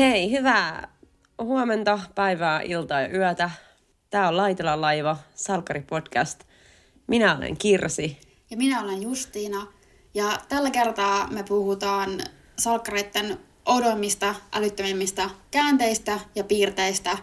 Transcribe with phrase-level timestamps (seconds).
[0.00, 0.88] Hei, hyvää
[1.42, 3.50] huomenta, päivää, iltaa ja yötä.
[4.10, 6.40] Tää on Laitelan laiva, Salkari podcast.
[7.06, 8.18] Minä olen Kirsi.
[8.50, 9.66] Ja minä olen Justiina.
[10.14, 12.20] Ja tällä kertaa me puhutaan
[12.58, 17.18] salkkareiden odoimmista, älyttömimmistä käänteistä ja piirteistä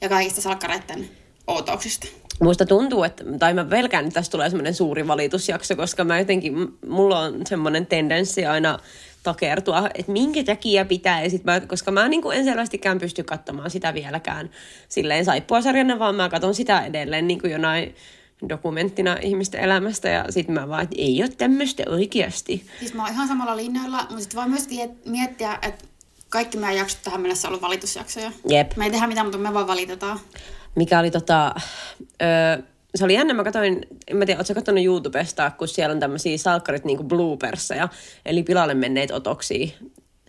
[0.00, 1.08] ja kaikista salkkareiden
[1.46, 2.06] outouksista.
[2.40, 6.78] Musta tuntuu, että, tai mä pelkään, että tästä tulee semmoinen suuri valitusjakso, koska mä jotenkin,
[6.86, 8.78] mulla on semmoinen tendenssi aina
[9.26, 13.22] takertua, että minkä takia pitää, ja sit mä, koska mä niin kuin en selvästikään pysty
[13.22, 14.50] katsomaan sitä vieläkään
[14.88, 17.94] silleen saippuasarjana, vaan mä katson sitä edelleen niin kuin jonain
[18.48, 22.66] dokumenttina ihmisten elämästä, ja sitten mä vaan, että ei ole tämmöistä oikeasti.
[22.78, 24.68] Siis mä oon ihan samalla linjoilla, mutta sitten voi myös
[25.06, 25.84] miettiä, että
[26.28, 28.32] kaikki meidän jaksot tähän mennessä on ollut valitusjaksoja.
[28.48, 28.76] Jep.
[28.76, 30.20] Me ei tehdä mitään, mutta me vaan valitetaan.
[30.74, 31.54] Mikä oli tota,
[32.22, 32.62] öö,
[32.96, 36.38] se oli jännä, mä katsoin, en mä tiedä, ootko katsonut YouTubesta, kun siellä on tämmöisiä
[36.38, 37.88] salkkarit niinku blooperseja,
[38.26, 39.68] eli pilalle menneet otoksia.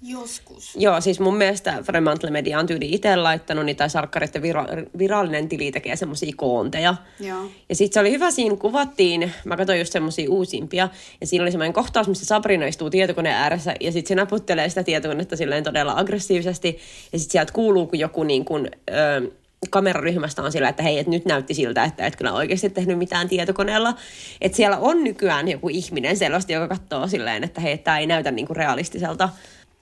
[0.02, 0.76] Joskus.
[0.76, 5.50] Joo, siis mun mielestä Fremantle Media on tyyli itse laittanut niitä tai salkkareiden vira- virallinen
[5.50, 6.96] tili tekee semmoisia koonteja.
[7.20, 7.46] Joo.
[7.70, 10.90] Ja sitten se oli hyvä, siinä kuvattiin, mä katsoin just semmoisia uusimpia,
[11.22, 14.84] ja siinä oli semmoinen kohtaus, missä Sabrina istuu tietokoneen ääressä, ja sitten se naputtelee sitä
[14.84, 16.80] tietokonetta silleen todella aggressiivisesti,
[17.14, 19.22] ja sitten sieltä kuuluu, kun joku niin kuin, öö,
[19.70, 23.30] kameraryhmästä on sillä, että hei, että nyt näytti siltä, että et kyllä oikeasti tehnyt mitään
[23.30, 23.94] tietokoneella.
[24.42, 28.32] Että siellä on nykyään joku ihminen sellaista, joka katsoo silleen, että hei, tämä ei näytä
[28.32, 29.30] niinku realistiselta.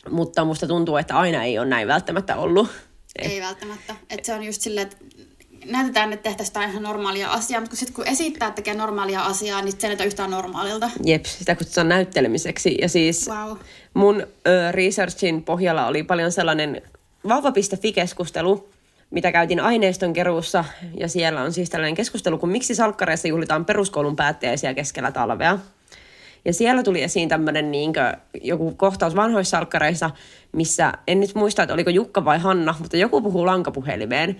[0.09, 2.69] Mutta musta tuntuu, että aina ei ole näin välttämättä ollut.
[3.19, 3.95] Ei välttämättä.
[4.09, 4.97] Että se on just silleen, että
[5.65, 9.61] näytetään, että tehtäisiin ihan normaalia asiaa, mutta kun, sit, kun esittää, että tekee normaalia asiaa,
[9.61, 10.89] niin se ei yhtään normaalilta.
[11.03, 12.77] Jep, sitä kutsutaan näyttelemiseksi.
[12.81, 13.57] Ja siis Wow.
[13.93, 16.81] mun ö, researchin pohjalla oli paljon sellainen
[17.27, 18.69] vauva.fi-keskustelu,
[19.11, 20.65] mitä käytin aineiston keruussa.
[20.99, 25.59] Ja siellä on siis tällainen keskustelu, kun miksi salkkareissa juhlitaan peruskoulun päättäjäisiä keskellä talvea.
[26.45, 30.11] Ja siellä tuli esiin tämmöinen niinkö, joku kohtaus vanhoissa salkkareissa,
[30.51, 34.35] missä, en nyt muista, että oliko Jukka vai Hanna, mutta joku puhuu lankapuhelimeen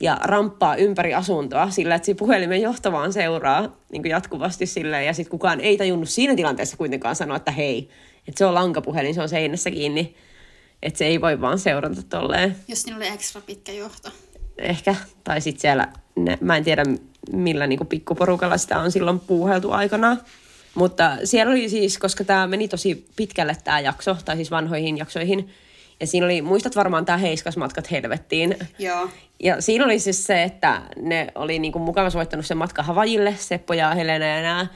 [0.00, 5.12] ja ramppaa ympäri asuntoa sillä, että se puhelimen johto vaan seuraa niin jatkuvasti silleen, ja
[5.12, 7.88] sitten kukaan ei tajunnut siinä tilanteessa kuitenkaan sanoa, että hei,
[8.28, 10.16] että se on lankapuhelin, se on seinässä kiinni,
[10.82, 12.56] että se ei voi vaan seurata tolleen.
[12.68, 14.10] Jos siinä oli ekstra pitkä johto.
[14.58, 14.94] Ehkä,
[15.24, 16.84] tai sitten siellä, ne, mä en tiedä
[17.32, 20.20] millä niin pikkuporukalla sitä on silloin puuheltu aikanaan.
[20.74, 25.50] Mutta siellä oli siis, koska tämä meni tosi pitkälle tämä jakso, tai siis vanhoihin jaksoihin,
[26.00, 28.56] ja siinä oli, muistat varmaan tämä Heiskasmatkat helvettiin.
[28.78, 29.08] Joo.
[29.42, 33.74] Ja siinä oli siis se, että ne oli niinku mukava soittanut sen matka Havajille, Seppo
[33.74, 34.66] ja Helena ja nää.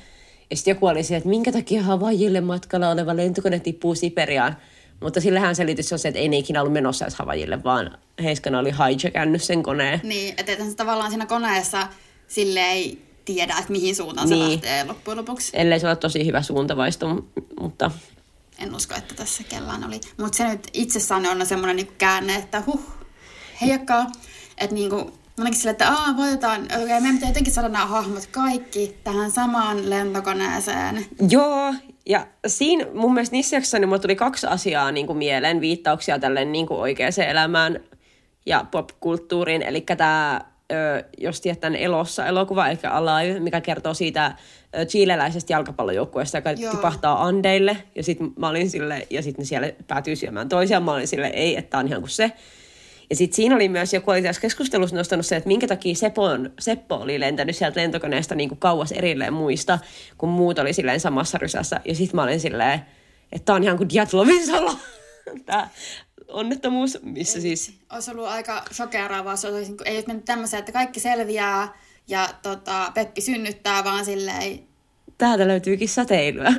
[0.51, 4.57] Ja sitten joku oli se, että minkä takia Havajille matkalla oleva lentokone tippuu Siperiaan.
[5.01, 8.59] Mutta sillähän selitys on se, että ei ne ikinä ollut menossa edes Havajille, vaan Heiskana
[8.59, 10.01] oli hijackannut sen koneen.
[10.03, 11.89] Niin, että et se tavallaan siinä koneessa
[12.29, 14.51] sille ei tiedä, että mihin suuntaan se Niin.
[14.51, 15.51] lähtee loppujen lopuksi.
[15.55, 17.25] Ellei se ole tosi hyvä suuntavaisto,
[17.61, 17.91] mutta
[18.59, 20.01] En usko, että tässä kellään oli.
[20.17, 22.83] Mutta se nyt itsessään on semmoinen niinku käänne, että huh,
[23.61, 24.07] heijakkaa.
[24.59, 28.27] Että niinku, ainakin sille, että aah, voitetaan, okei, okay, meidän pitää jotenkin saada nämä hahmot
[28.27, 31.07] kaikki tähän samaan lentokoneeseen.
[31.31, 31.75] Joo,
[32.11, 36.19] ja siinä mun mielestä niissä jaksoissa niin mulle tuli kaksi asiaa niin kuin mieleen, viittauksia
[36.19, 37.81] tälle niin kuin oikeaan elämään
[38.47, 39.63] ja popkulttuuriin.
[39.63, 40.41] Eli tämä,
[41.19, 44.35] jos tiedät tämän Elossa elokuva, eli Alive, mikä kertoo siitä
[44.87, 46.71] chileläisestä jalkapallojoukkueesta, joka Joo.
[46.71, 47.77] tipahtaa Andeille.
[47.95, 50.83] Ja sitten mä olin sille, ja sitten ne siellä päätyy syömään toisiaan.
[50.83, 52.33] Mä olin sille, ei, että on ihan kuin se.
[53.11, 56.25] Ja sitten siinä oli myös, joku oli tässä keskustelussa nostanut se, että minkä takia Seppo,
[56.25, 59.79] on, Seppo oli lentänyt sieltä lentokoneesta niin kuin kauas erilleen muista,
[60.19, 61.81] kun muut oli silleen samassa rysässä.
[61.85, 62.81] Ja sitten mä olin silleen,
[63.33, 64.77] että tää on ihan kuin Diatlovin salo.
[65.47, 65.69] Tämä
[66.29, 67.75] onnettomuus, missä siis...
[67.93, 71.79] Olisi ollut aika shokeraavaa, jos olisi, ei olisi mennyt tämmöiseen, että kaikki selviää
[72.09, 74.61] ja tota, Peppi synnyttää, vaan silleen,
[75.19, 76.53] Täältä löytyykin säteilyä.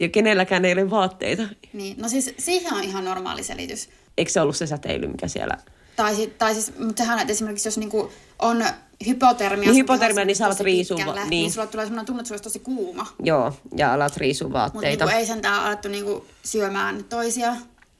[0.00, 1.42] Ja kenelläkään ei ole vaatteita.
[1.72, 1.96] niin.
[1.98, 3.88] No siis siihen on ihan normaali selitys.
[4.18, 5.58] Eikö se ollut se säteily, mikä siellä...
[5.98, 8.64] Tai, tai siis, mutta sehän, että esimerkiksi jos niinku on
[9.06, 11.30] hypotermia, Niin hypotermia, niin saavat riisua, niin.
[11.30, 11.52] niin.
[11.52, 13.06] sulla tulee sellainen tunne, että sulla tosi kuuma.
[13.22, 15.04] Joo, ja alat riisua Mutta vaatteita.
[15.04, 17.56] niinku ei sentään alettu niinku syömään toisia.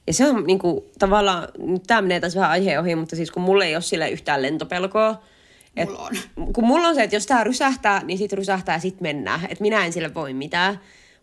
[0.07, 3.43] Ja se on niinku, tavallaan, nyt tämä menee taas vähän aiheen ohi, mutta siis kun
[3.43, 5.21] mulla ei ole sille yhtään lentopelkoa,
[5.75, 6.53] et, Mulla on.
[6.53, 9.39] kun mulla on se, että jos tämä rysähtää, niin sit rysähtää ja sit mennään.
[9.43, 10.79] Että minä en sille voi mitään.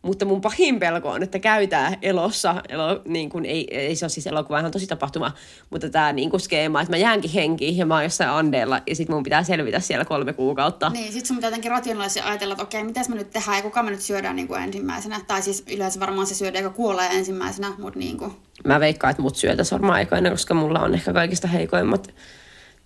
[0.07, 4.11] Mutta mun pahin pelko on, että käytää elossa, elo, niin kun ei, ei se ole
[4.11, 5.33] siis elokuva, ihan tosi tapahtuma,
[5.71, 8.97] mutta tämä niin kun skeema, että mä jäänkin henkiin ja mä oon jossain Andeella ja
[8.97, 10.89] sit mun pitää selvitä siellä kolme kuukautta.
[10.89, 13.83] Niin, sit sun pitää jotenkin rationaalisesti ajatella, että okei, mitäs me nyt tehdään ja kuka
[13.83, 15.21] me nyt syödään niinku ensimmäisenä.
[15.27, 18.33] Tai siis yleensä varmaan se syödään, joka kuolee ensimmäisenä, mutta niinku,
[18.65, 22.15] Mä veikkaan, että mut syötä varmaan aikoina, koska mulla on ehkä kaikista heikoimmat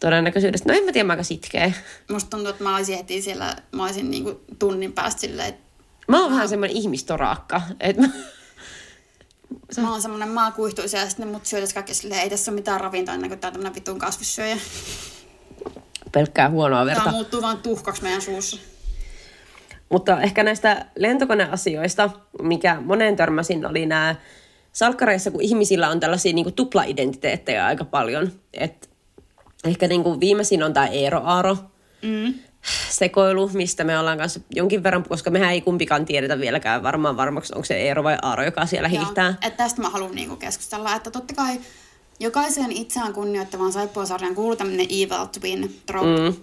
[0.00, 0.72] todennäköisyydestä.
[0.72, 1.72] No en mä tiedä, mä aika sitkeä.
[2.10, 5.69] musta tuntuu, että mä olisin heti siellä, mä olisin niinku tunnin päästä silleen, että
[6.10, 7.62] Mä oon vähän semmoinen ihmistoraakka.
[7.80, 8.08] Et mä,
[9.82, 13.14] Mä oon semmonen maakuihtuisia ja sitten mut syötäis kaikki silleen, ei tässä ole mitään ravintoa
[13.14, 14.56] ennen kuin tää on tämmönen vitun kasvissyöjä.
[16.12, 17.02] Pelkkää huonoa verta.
[17.02, 18.56] Tää muuttuu vaan tuhkaksi meidän suussa.
[19.88, 22.10] Mutta ehkä näistä lentokoneasioista,
[22.42, 24.14] mikä moneen törmäsin, oli nämä
[24.72, 28.32] salkkareissa, kun ihmisillä on tällaisia niin tupla-identiteettejä aika paljon.
[28.52, 28.90] Et
[29.64, 31.56] ehkä niin kuin viimeisin on tämä Eero Aaro,
[32.02, 32.34] mm.
[32.90, 37.52] Sekoilu, mistä me ollaan kanssa jonkin verran, koska mehän ei kumpikaan tiedetä vieläkään varmaan varmaksi,
[37.54, 39.26] onko se Eero vai Aaro, joka siellä hiihtää.
[39.26, 41.60] Joo, että tästä mä haluan niinku keskustella, että totta kai
[42.20, 46.06] jokaisen itseään kunnioittavan saippuasarjan kuuluu tämmöinen evil twin trope.
[46.30, 46.36] Mm.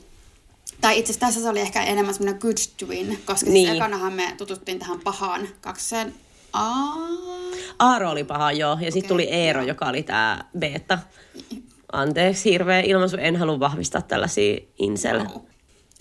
[0.81, 3.67] Tai itse asiassa tässä se oli ehkä enemmän semmoinen good twin, koska siis Niin.
[3.67, 6.13] siis ekanahan me tututtiin tähän pahaan kakseen.
[6.53, 6.95] Aa,
[7.79, 10.99] Aaro oli paha, joo, ja sitten Okei, tuli Eero, joka oli tämä beta.
[11.91, 15.25] Anteeksi, hirveä ilmaisu, en halua vahvistaa tällaisia incel.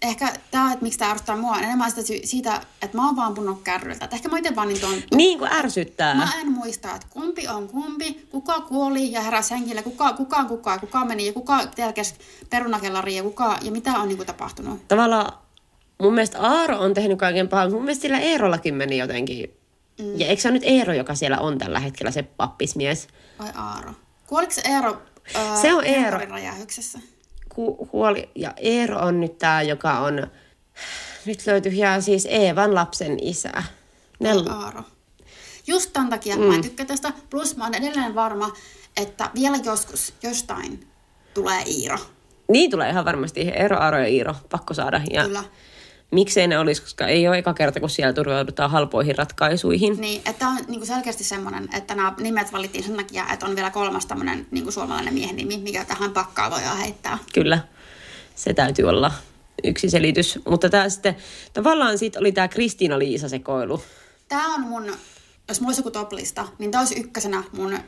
[0.03, 3.35] Ehkä tämä, että miksi tämä ärsyttää mua, on enemmän sitä, siitä, että mä oon vaan
[3.35, 4.05] punnut kärryltä.
[4.05, 4.95] Että ehkä mä itse vaan niin tuon...
[5.15, 6.15] Niin kuin ärsyttää.
[6.15, 10.47] Mä en muista, että kumpi on kumpi, kuka kuoli ja heräsi hengille, kuka, kuka on
[10.47, 12.15] kuka, kuka meni ja kuka telkäsi
[12.51, 14.89] perunakellariin ja, kuka, ja mitä on niin kuin, tapahtunut.
[14.89, 15.33] Tavallaan
[16.03, 19.57] mun mielestä Aaro on tehnyt kaiken pahan, mun mielestä sillä Eerollakin meni jotenkin.
[19.99, 20.21] Mm.
[20.21, 23.09] Ja eikö se ole nyt Eero, joka siellä on tällä hetkellä, se pappismies?
[23.39, 23.93] Vai Aaro?
[24.27, 25.03] Kuoliko Eero
[25.61, 26.19] Se on Eero.
[26.19, 26.99] Räjähyksessä?
[27.57, 28.31] Ku, huoli.
[28.35, 30.27] Ja Eero on nyt tämä, joka on...
[31.27, 33.53] Nyt löytyy ihan siis Eevan lapsen isä.
[34.21, 34.83] Ne, Vai Aaro?
[35.67, 36.43] Just tämän takia mm.
[36.43, 37.13] mä en tykkää tästä.
[37.31, 38.53] Plus mä oon edelleen varma,
[38.97, 40.87] että vielä joskus jostain
[41.35, 41.99] tulee Iiro.
[42.49, 44.35] niin tulee ihan varmasti Eero, Aaro ja Iiro.
[44.51, 45.01] Pakko saada.
[45.11, 45.45] Ja Kyllä.
[46.11, 50.01] Miksei ne olisi, koska ei ole eka kerta, kun siellä turvaudutaan halpoihin ratkaisuihin.
[50.01, 53.71] Niin, että on niin selkeästi semmoinen, että nämä nimet valittiin sen takia, että on vielä
[53.71, 57.19] kolmas tämmöinen niin suomalainen miehen nimi, mikä tähän pakkaan voidaan heittää.
[57.35, 57.59] Kyllä,
[58.35, 59.13] se täytyy olla
[59.65, 60.39] yksi selitys.
[60.49, 61.17] Mutta tämä sitten,
[61.53, 63.83] tavallaan siitä oli tämä Kristiina-Liisa sekoilu.
[64.29, 64.87] Tämä on mun,
[65.49, 67.79] jos mulla olisi joku toplista, niin tämä olisi ykkösenä mun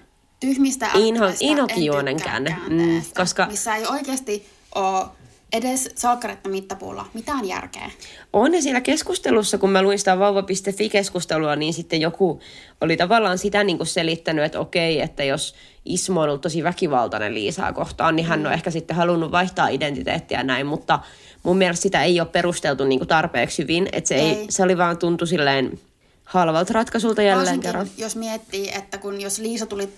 [0.40, 2.56] tyhmistä Inho- älyttömästä Inokijuonen en tykkää käänne.
[2.68, 5.06] Mm, koska- Missä ei oikeasti ole
[5.52, 7.90] edes salkkaretta mittapuulla mitään järkeä.
[8.32, 12.40] On ja siinä keskustelussa, kun mä luin sitä vauva.fi-keskustelua, niin sitten joku
[12.80, 15.54] oli tavallaan sitä niin kuin selittänyt, että okei, että jos
[15.84, 20.42] Ismo on ollut tosi väkivaltainen Liisaa kohtaan, niin hän on ehkä sitten halunnut vaihtaa identiteettiä
[20.42, 20.98] näin, mutta
[21.42, 24.30] mun mielestä sitä ei ole perusteltu niin kuin tarpeeksi hyvin, että se, ei.
[24.30, 24.46] Ei.
[24.48, 25.80] se oli vaan tuntu silleen
[26.24, 27.88] halvalta ratkaisulta jälleen Varsinkin, kerran.
[27.96, 29.88] jos miettii, että kun jos Liisa tuli,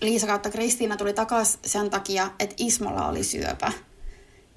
[0.00, 3.72] Liisa kautta Kristiina tuli takaisin sen takia, että Ismolla oli syöpä.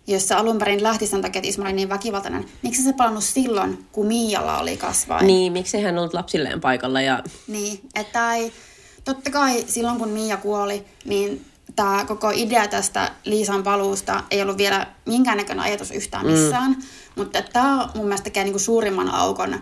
[0.10, 3.24] Jos se alun perin lähti sen takia, että Ismo oli niin väkivaltainen, miksi se palannut
[3.24, 5.28] silloin, kun Mialla oli kasvain?
[5.28, 8.54] Niin, miksi hän ollut lapsilleen paikalla ja Niin, että ei,
[9.04, 11.46] totta kai silloin kun Mia kuoli, niin
[11.76, 16.72] tämä koko idea tästä Liisan paluusta ei ollut vielä minkäännäköinen ajatus yhtään missään.
[16.72, 16.82] Mm.
[17.16, 19.60] Mutta tämä mun mielestä tekee niinku suurimman aukon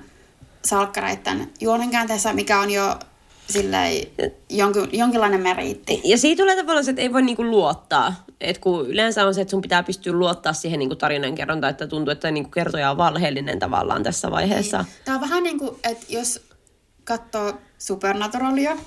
[0.65, 2.99] salkkareiden juonenkäänteessä, mikä on jo
[3.49, 4.07] silleen
[4.49, 6.01] jonkin, jonkinlainen meriitti.
[6.03, 8.25] Ja siitä tulee tavallaan se, että ei voi niinku luottaa.
[8.41, 12.11] Et kun yleensä on se, että sun pitää pystyä luottaa siihen niinku tarinankerrontaan, että tuntuu,
[12.11, 14.85] että niinku kertoja on valheellinen tavallaan tässä vaiheessa.
[15.05, 16.41] Tämä on vähän niin kuin, että jos
[17.03, 18.77] katsoo Supernaturalia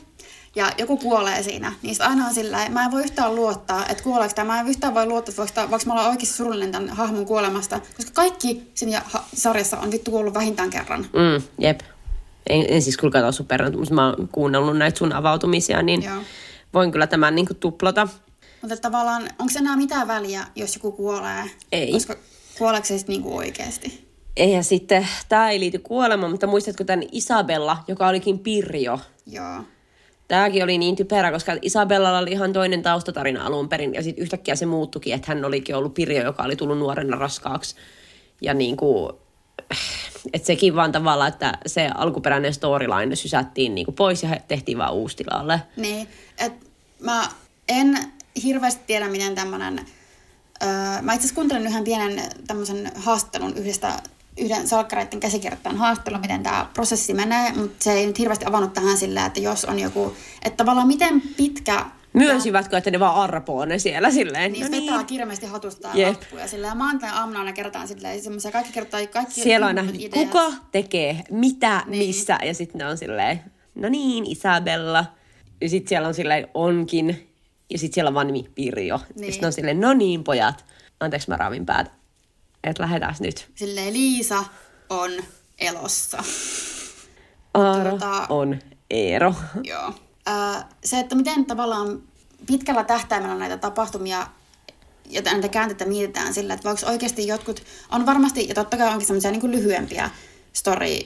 [0.56, 4.34] ja joku kuolee siinä, niin aina on sillä mä en voi yhtään luottaa, että kuoleeko
[4.34, 4.52] tämä.
[4.52, 7.80] Mä en yhtään voi luottaa, että voiko, voiko mä olla oikeasti surullinen tämän hahmon kuolemasta,
[7.96, 9.02] koska kaikki siinä
[9.34, 11.06] sarjassa on vittu kuollut vähintään kerran.
[11.12, 11.80] Mm, jep.
[12.50, 16.22] En, en siis kyllä katso superna, mutta mä oon kuunnellut näitä sun avautumisia, niin Joo.
[16.74, 18.08] voin kyllä tämän niinku tuplata.
[18.62, 21.50] Mutta tavallaan, onko enää mitään väliä, jos joku kuolee?
[21.72, 21.92] Ei.
[21.92, 22.16] Koska
[22.58, 24.08] kuoleeko se sitten niinku oikeasti?
[24.36, 29.00] Eihän sitten, tämä ei liity kuolemaan, mutta muistatko tämän Isabella, joka olikin Pirjo?
[29.26, 29.60] Joo.
[30.28, 34.56] Tämäkin oli niin typerä, koska Isabellalla oli ihan toinen taustatarina alun perin, ja sitten yhtäkkiä
[34.56, 37.76] se muuttukin, että hän olikin ollut Pirjo, joka oli tullut nuorena raskaaksi.
[38.40, 39.12] Ja niin kuin,
[40.32, 44.92] että sekin vaan tavallaan, että se alkuperäinen storyline sysättiin niin kuin pois ja tehtiin vaan
[44.92, 45.62] uusi tilalle.
[45.76, 46.66] Niin, että
[47.00, 47.28] mä
[47.68, 47.98] en
[48.42, 49.86] hirveästi tiedä, miten tämmönen...
[50.62, 50.68] Öö,
[51.02, 54.02] mä itse asiassa kuuntelin yhden pienen tämmöisen haastattelun yhdestä
[54.38, 58.98] yhden salkkareiden käsikirjoittajan haastattelun, miten tämä prosessi menee, mutta se ei nyt hirveästi avannut tähän
[58.98, 63.78] sillä, että jos on joku, että tavallaan miten pitkä Myönsivätkö, että ne vaan arpoo ne
[63.78, 64.52] siellä silleen?
[64.52, 65.06] niin, no se vetää niin.
[65.06, 66.20] kirjallisesti hatusta ja Jep.
[66.20, 66.48] loppuja.
[66.48, 70.12] Sillä ja maanantai aamuna ne kerrotaan silleen, semmoisia kaikki kertaa, kaikki Siellä on nähnyt, ideat.
[70.12, 72.06] kuka tekee, mitä, Niin.
[72.06, 73.40] missä, ja sitten ne on silleen,
[73.74, 75.04] no niin, Isabella.
[75.60, 77.28] Ja sitten siellä on silleen, onkin,
[77.70, 78.96] ja sitten siellä on vaan nimi Pirjo.
[78.96, 79.06] Niin.
[79.08, 79.32] Ja Niin.
[79.32, 80.64] sitten on silleen, no niin, pojat.
[81.00, 81.90] Anteeksi, mä raavin päätä.
[82.64, 83.48] Että lähdetään nyt.
[83.54, 84.44] Silleen Liisa
[84.90, 85.10] on
[85.58, 86.22] elossa.
[87.54, 88.58] Aaro Tota- on
[88.90, 89.34] Eero.
[89.64, 89.94] Joo.
[90.84, 92.02] Se, että miten tavallaan
[92.46, 94.26] pitkällä tähtäimellä näitä tapahtumia
[95.10, 99.06] ja näitä käänteitä mietitään sillä, että voiko oikeasti jotkut, on varmasti, ja totta kai onkin
[99.06, 100.10] semmoisia niin lyhyempiä
[100.52, 100.98] story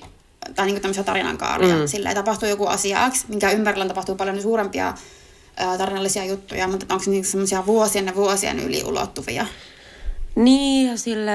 [0.55, 1.77] tai niin tämmöisiä tarinankaaria.
[1.77, 1.87] Mm.
[1.87, 4.95] Sillä tapahtuu joku asia X, minkä ympärillä tapahtuu paljon suurempia
[5.57, 9.47] ää, tarinallisia juttuja, mutta onko niin semmoisia vuosien ja vuosien yli ulottuvia?
[10.37, 11.33] Niin, ja sille...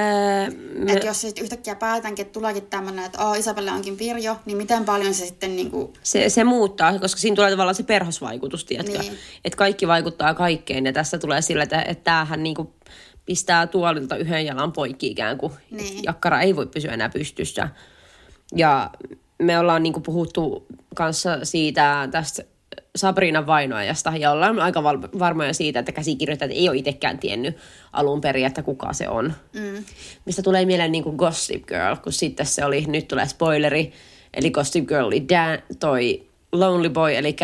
[0.73, 0.93] Me...
[0.93, 4.85] Että jos sitten yhtäkkiä päätänkin, että tuleekin tämmöinen, että oh, Isabelle onkin Pirjo, niin miten
[4.85, 5.93] paljon se sitten niin kuin...
[6.03, 8.99] se, se muuttaa, koska siinä tulee tavallaan se perhosvaikutus, tiedätkö?
[8.99, 9.13] Niin.
[9.45, 12.69] Että kaikki vaikuttaa kaikkeen, ja tässä tulee sillä, että, että tämähän niin kuin
[13.25, 15.53] pistää tuolilta yhden jalan poikki ikään kuin.
[15.71, 16.03] Niin.
[16.03, 17.69] Jakkara ei voi pysyä enää pystyssä.
[18.55, 18.89] Ja
[19.39, 20.65] me ollaan niin kuin puhuttu
[20.95, 22.43] kanssa siitä tästä
[22.95, 24.83] Sabrinan vainoajasta ja ollaan aika
[25.19, 27.57] varmoja siitä, että käsikirjoittajat ei ole itsekään tiennyt
[27.93, 29.33] alun perin, että kuka se on.
[29.53, 29.83] Mm.
[30.25, 33.93] Mistä tulee mieleen niin kuin Gossip Girl, kun sitten se oli, nyt tulee spoileri,
[34.33, 37.35] eli Gossip Girl oli Dan, toi Lonely Boy, eli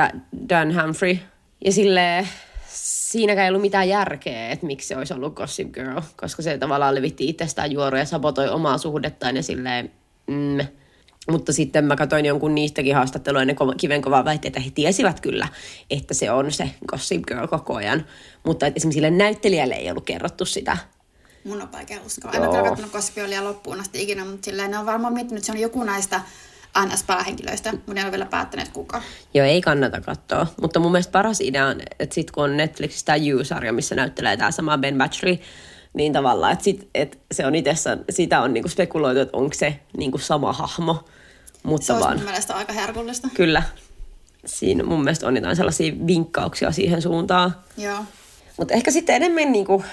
[0.50, 1.18] Dan Humphrey.
[1.66, 2.28] Ja silleen,
[2.68, 6.96] siinäkään ei ollut mitään järkeä, että miksi se olisi ollut Gossip Girl, koska se tavallaan
[6.96, 9.92] levitti itsestään juoruja ja sabotoi omaa suhdettaan ja silleen,
[10.28, 10.58] mm,
[11.29, 15.48] mutta sitten mä katsoin jonkun niistäkin haastattelua, ja ne kivenkova väitti, että he tiesivät kyllä,
[15.89, 18.05] että se on se Gossip Girl koko ajan.
[18.46, 20.77] Mutta että esimerkiksi sille näyttelijälle ei ollut kerrottu sitä.
[21.44, 22.32] Mun on vaikea uskoa.
[22.32, 25.46] En ole katsonut Gossip Girlia loppuun asti ikinä, mutta silleen ne on varmaan miettinyt, että
[25.46, 26.22] se on joku näistä
[26.86, 29.01] NS-päähenkilöistä, mutta ne on vielä päättäneet kuka.
[29.34, 30.48] Joo, ei kannata katsoa.
[30.62, 34.38] Mutta mun mielestä paras idea on, että sitten kun on Netflixissä tämä You-sarja, missä näyttelee
[34.38, 35.38] tämä sama Ben Batchley,
[35.94, 39.79] niin tavallaan, että, sit, että se on itsessä, sitä on niinku spekuloitu, että onko se
[39.98, 41.05] niinku sama hahmo.
[41.66, 43.28] Mutta se olisi vaan, mun mielestä aika herkullista.
[43.34, 43.64] Kyllä.
[44.46, 47.56] Siinä mun mielestä on jotain sellaisia vinkkauksia siihen suuntaan.
[47.78, 48.00] Joo.
[48.58, 49.84] Mutta ehkä sitten enemmän niinku,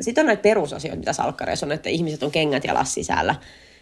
[0.00, 3.34] sitten on näitä perusasioita, mitä salkkareissa on, että ihmiset on kengät jalas sisällä.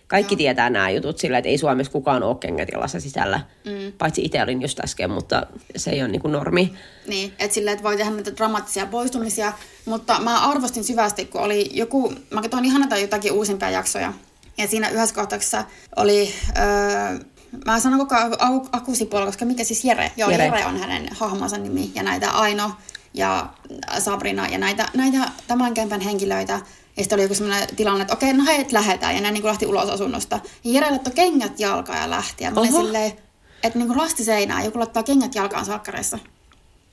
[0.07, 0.39] Kaikki Joo.
[0.39, 3.41] tietää nämä jutut sillä, että ei Suomessa kukaan ole kengät jalassa sisällä.
[3.65, 3.93] Mm.
[3.99, 5.47] Paitsi itse olin just äsken, mutta
[5.77, 6.73] se ei ole niin kuin normi.
[7.07, 9.53] Niin, että sillä, että voi tehdä näitä dramaattisia poistumisia.
[9.85, 14.13] Mutta mä arvostin syvästi, kun oli joku, mä katsoin ihan jotakin uusimpia jaksoja.
[14.59, 15.65] Ja siinä yhdessä kohtauksessa
[15.97, 17.19] oli, öö,
[17.67, 18.15] mä sanon koko
[18.73, 20.13] akusipuolella, koska mikä siis Jere?
[20.17, 20.45] Joo, Jere.
[20.45, 21.93] Jere on hänen hahmonsa nimi.
[21.95, 22.71] Ja näitä Aino
[23.15, 23.47] ja
[23.99, 26.61] Sabrina ja näitä, näitä tämän kämpän henkilöitä
[26.97, 29.15] ja sitten oli joku sellainen tilanne, että okei, no hei, lähetään.
[29.15, 30.41] Ja ne niin lähti ulos asunnosta.
[30.65, 32.45] Ja Jere laittoi kengät jalkaan ja lähti.
[32.45, 33.13] Ja mä olin silleen,
[33.63, 36.19] että niin kuin lasti seinää, joku laittaa kengät jalkaan salkkareissa.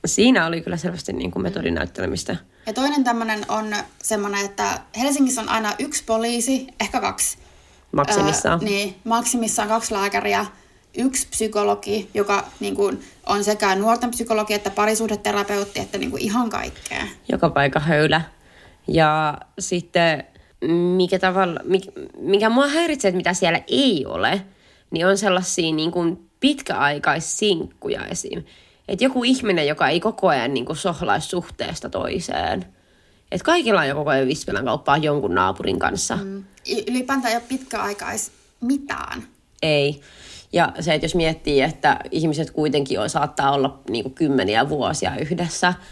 [0.06, 2.36] Siinä oli kyllä selvästi niin kuin metodin näyttelemistä.
[2.66, 7.38] Ja toinen tämmöinen on semmoinen, että Helsingissä on aina yksi poliisi, ehkä kaksi.
[7.92, 8.60] Maksimissaan.
[8.62, 10.46] Öö, niin, maksimissaan kaksi lääkäriä,
[10.96, 16.50] yksi psykologi, joka niin kuin, on sekä nuorten psykologi että parisuhdeterapeutti, että niin kuin ihan
[16.50, 17.02] kaikkea.
[17.28, 18.20] Joka paikka höylä.
[18.88, 20.24] Ja sitten
[20.96, 24.42] mikä, tavalla, mikä, mikä mua häiritsee, että mitä siellä ei ole,
[24.90, 28.42] niin on sellaisia niin kuin pitkäaikaissinkkuja esim.
[28.88, 32.75] Että joku ihminen, joka ei koko ajan niin kuin sohlaisi suhteesta toiseen.
[33.32, 36.16] Että kaikilla on jo koko ajan vispilän kauppaa jonkun naapurin kanssa.
[36.16, 36.44] Mm.
[36.88, 39.22] Ylipäätään ei ole pitkäaikais mitään.
[39.62, 40.00] Ei.
[40.52, 45.16] Ja se, että jos miettii, että ihmiset kuitenkin on, saattaa olla niin kuin kymmeniä vuosia
[45.16, 45.74] yhdessä–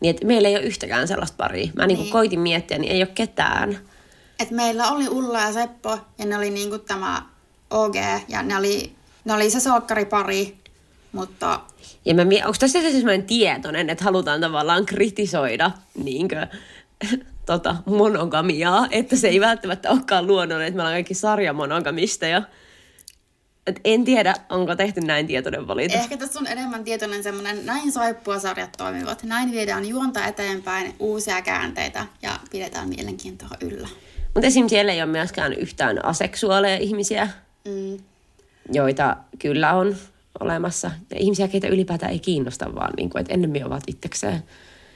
[0.00, 1.72] niin että meillä ei ole yhtäkään sellaista paria.
[1.76, 2.12] Mä niinku niin.
[2.12, 3.78] koitin miettiä, niin ei ole ketään.
[4.40, 7.22] Et meillä oli Ulla ja Seppo ja ne oli niinku tämä
[7.70, 7.94] OG
[8.28, 8.92] ja ne oli,
[9.24, 9.58] ne oli se
[10.10, 10.56] pari,
[11.12, 11.60] mutta...
[12.04, 15.70] Ja mä onko tässä se sellainen tietoinen, että halutaan tavallaan kritisoida
[16.04, 16.46] niinkö,
[17.46, 22.42] tota, monogamiaa, että se ei välttämättä olekaan luonnollinen, että me ollaan kaikki sarjamonogamisteja.
[23.66, 25.96] Et en tiedä, onko tehty näin tietoinen valinta.
[25.96, 29.22] Ehkä tässä on enemmän tietoinen semmoinen, näin saippuasarjat toimivat.
[29.22, 33.88] Näin viedään juonta eteenpäin, uusia käänteitä ja pidetään mielenkiintoa yllä.
[34.34, 37.28] Mutta esimerkiksi siellä ei ole myöskään yhtään aseksuaaleja ihmisiä,
[37.64, 37.98] mm.
[38.72, 39.96] joita kyllä on
[40.40, 40.90] olemassa.
[41.10, 44.42] Ja ihmisiä, keitä ylipäätään ei kiinnosta, vaan niin kuin, että ennemmin ovat itsekseen.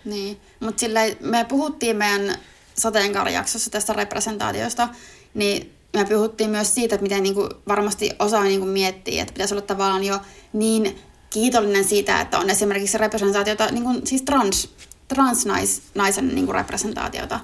[0.04, 0.86] Niin, mutta
[1.20, 2.36] me puhuttiin meidän
[2.74, 4.88] sateenkaarijaksossa tästä representaatiosta,
[5.34, 9.32] niin me puhuttiin myös siitä, että miten niin kuin varmasti osa niin kuin miettii, että
[9.32, 10.20] pitäisi olla tavallaan jo
[10.52, 10.98] niin
[11.30, 14.68] kiitollinen siitä, että on esimerkiksi representaatiota, niin kuin, siis trans,
[15.08, 17.40] transnaisen niin kuin representaatiota.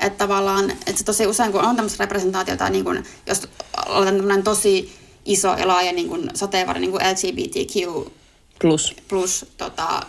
[0.00, 3.48] Että tavallaan, että se tosi usein kun on tämmöistä representaatiota, niin kuin, jos
[3.86, 4.92] oletan tämmöinen tosi
[5.24, 8.08] iso ja laaja niin kuin sateenvarjo niin kuin LGBTQ
[8.60, 10.02] plus, plus tota,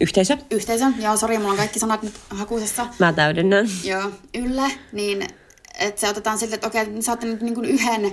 [0.00, 0.36] Yhteisö.
[0.50, 2.86] Yhteisö, joo, sori, mulla on kaikki sanat nyt hakuisessa.
[2.98, 3.68] Mä täydennän.
[3.84, 5.26] Joo, yllä, niin
[5.78, 8.12] että se otetaan siltä, että okei, okay, saatte nyt niin kuin yhden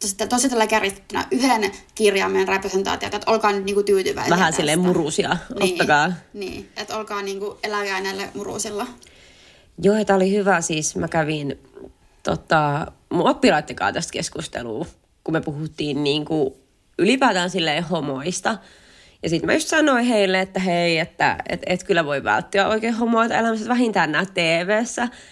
[0.00, 4.56] tosi, tosi tällä kärjistettynä yhden kirjaimen representaatiota, että olkaa nyt niinku tyytyväisiä Vähän tästä.
[4.56, 6.12] silleen murusia, niin, ottakaa.
[6.32, 8.86] Niin, että olkaa niinku eläviä näille murusilla.
[9.78, 10.96] Joo, tämä oli hyvä siis.
[10.96, 11.58] Mä kävin
[12.22, 14.86] tota, mun oppilaiden tästä keskustelua,
[15.24, 16.56] kun me puhuttiin niinku
[16.98, 18.58] ylipäätään silleen homoista.
[19.22, 22.94] Ja sitten mä just sanoin heille, että hei, että et, et kyllä voi välttyä oikein
[22.94, 24.82] homoita elämässä, vähintään nää tv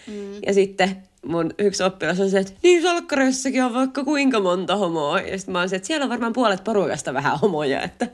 [0.06, 0.34] mm.
[0.46, 5.20] Ja sitten mun yksi oppilas on se, että niin salkkareissakin on vaikka kuinka monta homoa.
[5.20, 8.06] Ja sitten mä oon se, että siellä on varmaan puolet porukasta vähän homoja, että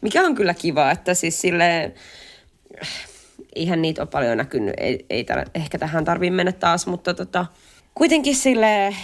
[0.00, 1.92] mikä on kyllä kiva, että siis sille
[3.54, 7.46] eihän niitä ole paljon näkynyt, ei, ei tar- ehkä tähän tarvii mennä taas, mutta tota,
[7.94, 8.94] kuitenkin sille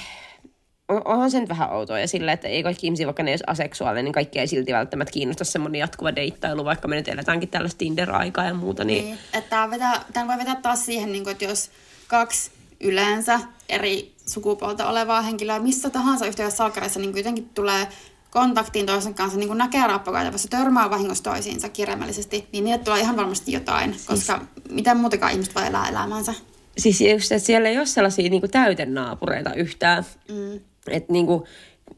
[1.04, 4.04] onhan se nyt vähän outoa ja sille, että ei kaikki ihmisiä, vaikka ne olisi aseksuaalinen,
[4.04, 8.44] niin kaikki ei silti välttämättä kiinnosta semmoinen jatkuva deittailu, vaikka me nyt eletäänkin tällaista Tinder-aikaa
[8.44, 8.84] ja muuta.
[8.84, 9.04] Niin...
[9.04, 11.70] niin että tämän, vetää, tämän voi vetää taas siihen, niin kuin, että jos
[12.08, 17.86] kaksi yleensä eri sukupuolta olevaa henkilöä missä tahansa yhteydessä salkkareissa niin kuitenkin tulee
[18.30, 23.16] kontaktiin toisen kanssa, niin kun näkee rappukäytävässä, törmää vahingossa toisiinsa kirjaimellisesti, niin niille tulee ihan
[23.16, 24.06] varmasti jotain, siis...
[24.06, 26.34] koska mitä muutakaan ihmiset voi elää elämänsä.
[26.78, 30.04] Siis just, että siellä ei ole sellaisia niin täytennaapureita yhtään.
[30.28, 30.60] Mm.
[30.90, 31.42] Että niin kuin,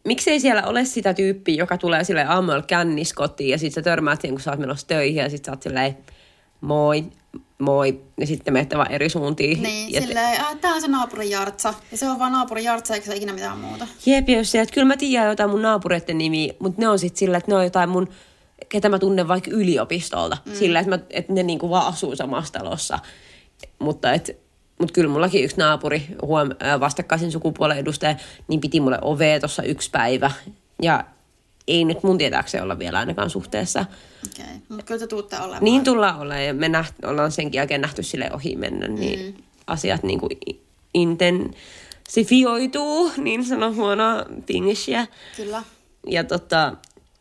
[0.04, 4.20] miksei siellä ole sitä tyyppiä, joka tulee sille aamulla kännis kotiin ja sitten sä törmäät
[4.20, 5.96] siihen, kun sä oot menossa töihin ja sitten sä oot silleen,
[6.60, 7.04] moi,
[7.58, 9.62] moi, ja sitten menette vaan eri suuntiin.
[9.62, 10.58] Niin, ja silleen, te...
[10.60, 13.58] tää on se naapurin jartsa, ja se on vaan naapurin jartsa, eikä se ikinä mitään
[13.58, 13.86] muuta.
[14.06, 17.18] Jep, jos se, että kyllä mä tiedän jotain mun naapureiden nimi, mutta ne on sitten
[17.18, 18.08] sillä, että ne on jotain mun,
[18.68, 20.54] ketä mä tunnen vaikka yliopistolta, mm.
[20.54, 22.98] sillä, että, mä, että ne niinku vaan asuu samassa talossa.
[23.78, 24.43] Mutta et,
[24.80, 26.48] mut kyllä mullakin yksi naapuri, huom,
[26.80, 28.16] vastakkaisen sukupuolen edustaja,
[28.48, 30.30] niin piti mulle ovea tuossa yksi päivä.
[30.82, 31.04] Ja
[31.68, 33.80] ei nyt mun tietääkseen olla vielä ainakaan suhteessa.
[33.80, 34.56] Okei, okay.
[34.68, 35.64] mutta kyllä te tuutte olemaan.
[35.64, 39.32] Niin tullaan olemaan ja me näht, ollaan senkin jälkeen nähty sille ohi mennä, niin mm.
[39.66, 40.30] asiat niin kuin
[40.94, 45.06] intensifioituu, niin sanon huonoa finishia.
[45.36, 45.62] Kyllä.
[46.06, 46.76] Ja tota,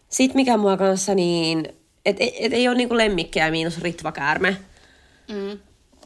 [0.09, 1.69] sit mikä mua kanssa niin,
[2.05, 4.57] et, et, et ei ole niinku lemmikkiä miinus ritvakäärme.
[5.29, 5.59] Mm.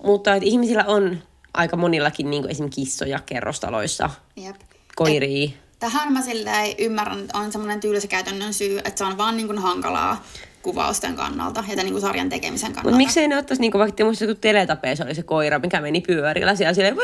[0.04, 1.18] Mutta et ihmisillä on
[1.58, 4.10] aika monillakin niinku esimerkiksi kissoja kerrostaloissa.
[4.36, 4.56] Jep.
[4.96, 5.46] Koiria.
[5.46, 9.38] Et, Tähän mä silleen ymmärrän, että on semmoinen tylsä käytännön syy, että se on vaan
[9.38, 10.24] niin kuin hankalaa
[10.62, 12.90] kuvausten kannalta ja niin kuin sarjan tekemisen kannalta.
[12.90, 16.02] Mutta miksei ne ottaisi, niin kuin vaikka muista, kun teletapeessa oli se koira, mikä meni
[16.02, 17.02] pyörillä siellä, siellä, vä,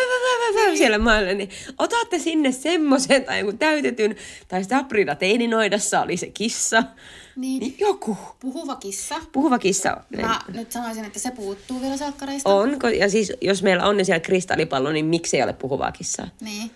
[0.72, 4.16] vä, siellä maalle, niin otatte sinne semmoisen tai joku täytetyn,
[4.48, 6.84] tai Sabrina teininoidassa oli se kissa.
[7.36, 8.17] Niin, niin joku.
[8.39, 9.15] Puhuva kissa.
[9.32, 9.98] Puhuva kissa.
[10.22, 12.50] Mä nyt sanoisin, että se puuttuu vielä salkkareista.
[12.50, 16.28] On, ja siis jos meillä on ne siellä kristallipallo, niin miksi ei ole puhuvaa kissaa?
[16.41, 16.72] Niin.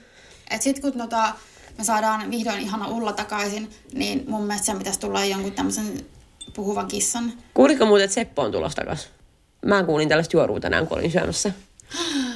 [0.52, 1.34] Et sit kun tota,
[1.78, 6.06] me saadaan vihdoin ihana Ulla takaisin, niin mun mielestä sen pitäisi tulla jonkun tämmöisen
[6.54, 7.34] puhuvan kissan.
[7.54, 9.10] Kuulitko muuten, että Seppo on tulossa takaisin?
[9.65, 11.52] Mä kuulin tällaista juorua tänään, kun olin syömässä.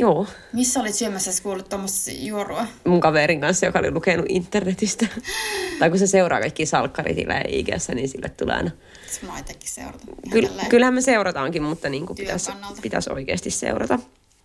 [0.00, 0.26] Joo.
[0.52, 2.66] Missä olit syömässä, jos kuulit tuommoista juorua?
[2.86, 5.06] Mun kaverin kanssa, joka oli lukenut internetistä.
[5.78, 8.70] tai kun se seuraa kaikki salkkaritilejä IGssä, niin sille tulee aina.
[9.06, 9.32] Se mä
[9.64, 10.04] seurata.
[10.30, 12.50] Ky- kyllähän me seurataankin, mutta niin kuin pitäisi,
[12.82, 13.98] pitäisi oikeasti seurata.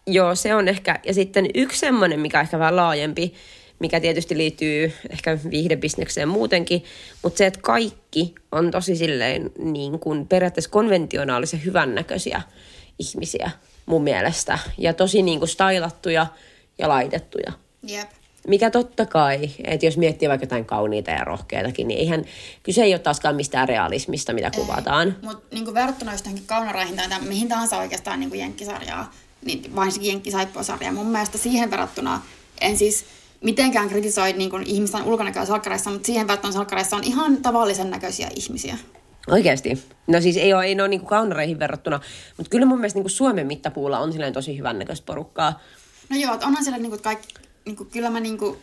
[0.08, 1.00] Joo, se on ehkä.
[1.06, 3.34] Ja sitten yksi semmoinen, mikä on ehkä vähän laajempi,
[3.80, 6.84] mikä tietysti liittyy ehkä viihdebisnekseen muutenkin,
[7.24, 12.42] mutta se, että kaikki on tosi silleen niin kuin periaatteessa konventionaalisen hyvännäköisiä
[13.00, 13.52] ihmisiä
[13.86, 14.60] mun mielestä.
[14.78, 16.28] Ja tosi niin kuin stylattuja
[16.78, 17.52] ja laitettuja.
[17.92, 18.10] Yep.
[18.48, 22.26] Mikä totta kai, että jos miettii vaikka jotain kauniita ja rohkeitakin, niin eihän
[22.64, 25.16] kyse ei ole taaskaan mistään realismista, mitä ei, kuvataan.
[25.22, 29.14] Mutta niin verrattuna just kaunaraihin tai mihin tahansa oikeastaan niin kuin jenkkisarjaa,
[29.46, 32.22] niin varsinkin jenkkisaippua mun mielestä siihen verrattuna
[32.62, 33.06] en siis
[33.42, 38.30] mitenkään kritisoi niin kuin ihmisten ulkonäköä salkkareissa, mutta siihen verrattuna salkkareissa on ihan tavallisen näköisiä
[38.36, 38.78] ihmisiä.
[39.28, 39.84] Oikeasti?
[40.08, 42.00] No siis ei ole, ei ole niin kuin kaunareihin verrattuna,
[42.38, 45.60] mutta kyllä mun mielestä niin kuin Suomen mittapuulla on silleen tosi hyvän näköistä porukkaa.
[46.10, 47.34] No joo, onhan siellä niin kuin kaikki,
[47.66, 48.58] niin kuin, kyllä mä niin kuin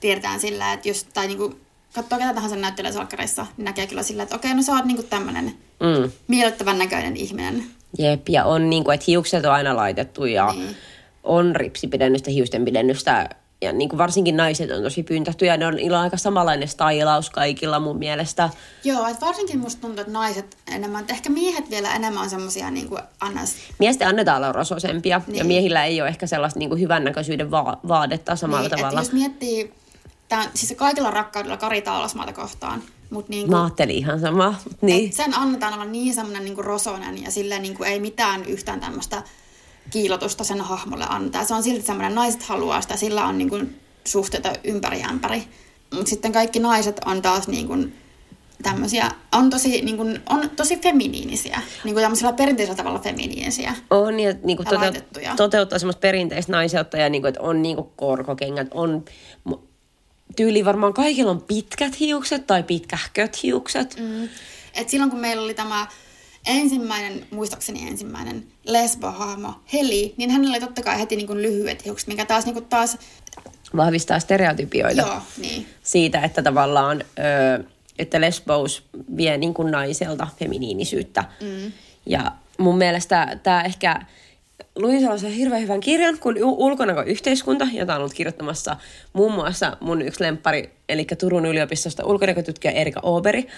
[0.00, 1.60] tiedetään sillä, että jos, tai niin kuin,
[1.94, 4.96] katsoo ketä tahansa näyttelee salkkareissa, niin näkee kyllä sillä, että okei, no sä oot niin
[4.96, 5.44] kuin tämmöinen
[5.80, 6.12] mm.
[6.28, 7.64] miellyttävän näköinen ihminen.
[7.98, 10.76] Jep, ja on niin kuin, että hiukset on aina laitettu ja niin.
[11.22, 13.28] on ripsipidennystä, hiusten pidennystä,
[13.62, 17.30] ja niin kuin varsinkin naiset on tosi pyyntätty ja ne on ilo aika samanlainen stylaus
[17.30, 18.50] kaikilla mun mielestä.
[18.84, 22.70] Joo, että varsinkin musta tuntuu, että naiset enemmän, että ehkä miehet vielä enemmän on semmosia
[22.70, 23.54] niin kuin annas...
[23.78, 25.36] Miesten annetaan olla rososempia niin.
[25.36, 29.00] ja miehillä ei ole ehkä sellaista niin kuin hyvännäköisyyden va- vaadetta samalla niin, tavalla.
[29.00, 29.72] jos miettii,
[30.28, 34.54] tämän, siis kaikilla rakkaudella Kari Taalasmaata kohtaan, Mut niin kuin, Mä ajattelin ihan sama.
[34.80, 35.12] Niin.
[35.12, 39.22] Sen annetaan olla niin semmoinen niin rosonen ja sillä niin kuin ei mitään yhtään tämmöistä
[39.90, 41.44] kiilotusta sen hahmolle antaa.
[41.44, 45.42] Se on silti semmoinen, naiset haluaa sitä, sillä on niin kuin suhteita ympäri ämpäri.
[45.94, 47.94] Mutta sitten kaikki naiset on taas niin kuin
[48.62, 53.74] tämmöisiä, on tosi, niin kuin, on tosi feminiinisiä, niin kuin tämmöisellä perinteisellä tavalla feminiinisiä.
[53.90, 55.04] On, ja, niin kuin ja tote,
[55.36, 59.04] toteuttaa semmoista perinteistä naiseutta, ja niin kuin, että on niin kuin korkokengät, on
[60.36, 63.96] tyyli varmaan kaikilla on pitkät hiukset tai pitkähköt hiukset.
[64.00, 64.28] Mm.
[64.74, 65.86] Et silloin kun meillä oli tämä
[66.46, 72.08] ensimmäinen, muistaakseni ensimmäinen lesbohahmo, Heli, niin hänellä oli totta kai heti niin kuin lyhyet hiukset,
[72.08, 72.98] mikä taas, niin kuin taas...
[73.76, 75.66] Vahvistaa stereotypioita Joo, niin.
[75.82, 77.04] siitä, että tavallaan,
[77.58, 77.64] ö,
[77.98, 78.84] että lesbous
[79.16, 81.24] vie niin kuin naiselta feminiinisyyttä.
[81.40, 81.72] Mm.
[82.06, 84.00] Ja mun mielestä tämä ehkä
[84.76, 88.76] luin sellaisen hirveän hyvän kirjan kuin Ulkonäköyhteiskunta, jota on ollut kirjoittamassa
[89.12, 93.48] muun muassa mun yksi lemppari, eli Turun yliopistosta ulkonäkötutkija Erika Oberi,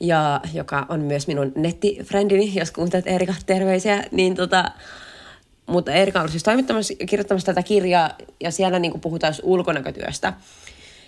[0.00, 4.64] ja joka on myös minun nettifriendini, jos kuuntelet Erika, terveisiä, niin tota,
[5.66, 10.32] mutta Erika on siis toimittamassa, kirjoittamassa tätä kirjaa, ja siellä niin kuin puhutaan ulkonäkötyöstä.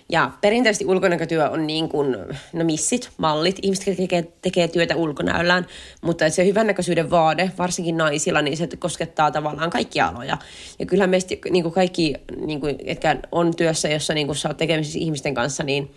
[0.09, 2.15] Ja perinteisesti ulkonäkötyö on niin kuin,
[2.53, 5.67] no missit, mallit, ihmiset tekee, tekee työtä ulkonäöllään,
[6.01, 10.37] mutta se hyvännäköisyyden vaade, varsinkin naisilla, niin se koskettaa tavallaan kaikkia aloja.
[10.79, 14.47] Ja kyllä meistä niin kuin kaikki, niin kuin, jotka on työssä, jossa niin kuin sä
[14.47, 15.91] oot tekemisissä ihmisten kanssa, niin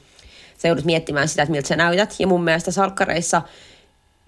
[0.59, 2.15] sä joudut miettimään sitä, että miltä sä näytät.
[2.19, 3.43] Ja mun mielestä salkkareissa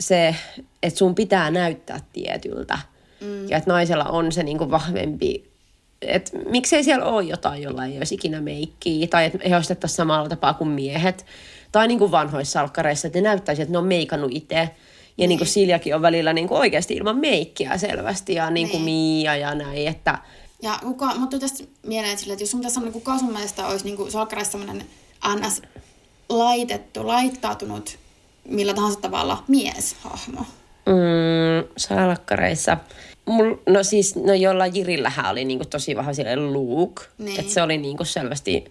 [0.01, 0.37] se,
[0.83, 2.79] että sun pitää näyttää tietyltä.
[3.21, 3.49] Mm.
[3.49, 5.57] Ja että naisella on se niin kuin vahvempi
[6.03, 10.29] että miksei siellä ole jotain, jolla ei olisi ikinä meikkiä, tai että he ostettaisiin samalla
[10.29, 11.27] tapaa kuin miehet.
[11.73, 14.55] Tai niin kuin vanhoissa salkkareissa, että ne näyttäisi, että ne on meikannut itse.
[14.55, 14.69] Ja
[15.17, 15.29] niin.
[15.29, 19.23] niin kuin Siljakin on välillä niin kuin oikeasti ilman meikkiä selvästi, ja niin kuin niin.
[19.23, 20.19] Mia ja näin, että...
[20.63, 23.85] Ja kuka, mutta tästä mieleen sille, että jos sun tässä on, kuka sun mielestä olisi
[23.85, 24.87] niin kuin salkkareissa sellainen
[25.35, 25.63] ns.
[26.29, 27.99] Laitettu, laittautunut
[28.49, 30.47] millä tahansa tavalla mieshahmo?
[30.87, 32.77] Mm, salkkareissa.
[33.25, 37.03] Mul, no siis, no jolla Jirillähän oli niinku tosi vahva sille look.
[37.19, 37.41] Niin.
[37.41, 38.65] Että se oli niinku selvästi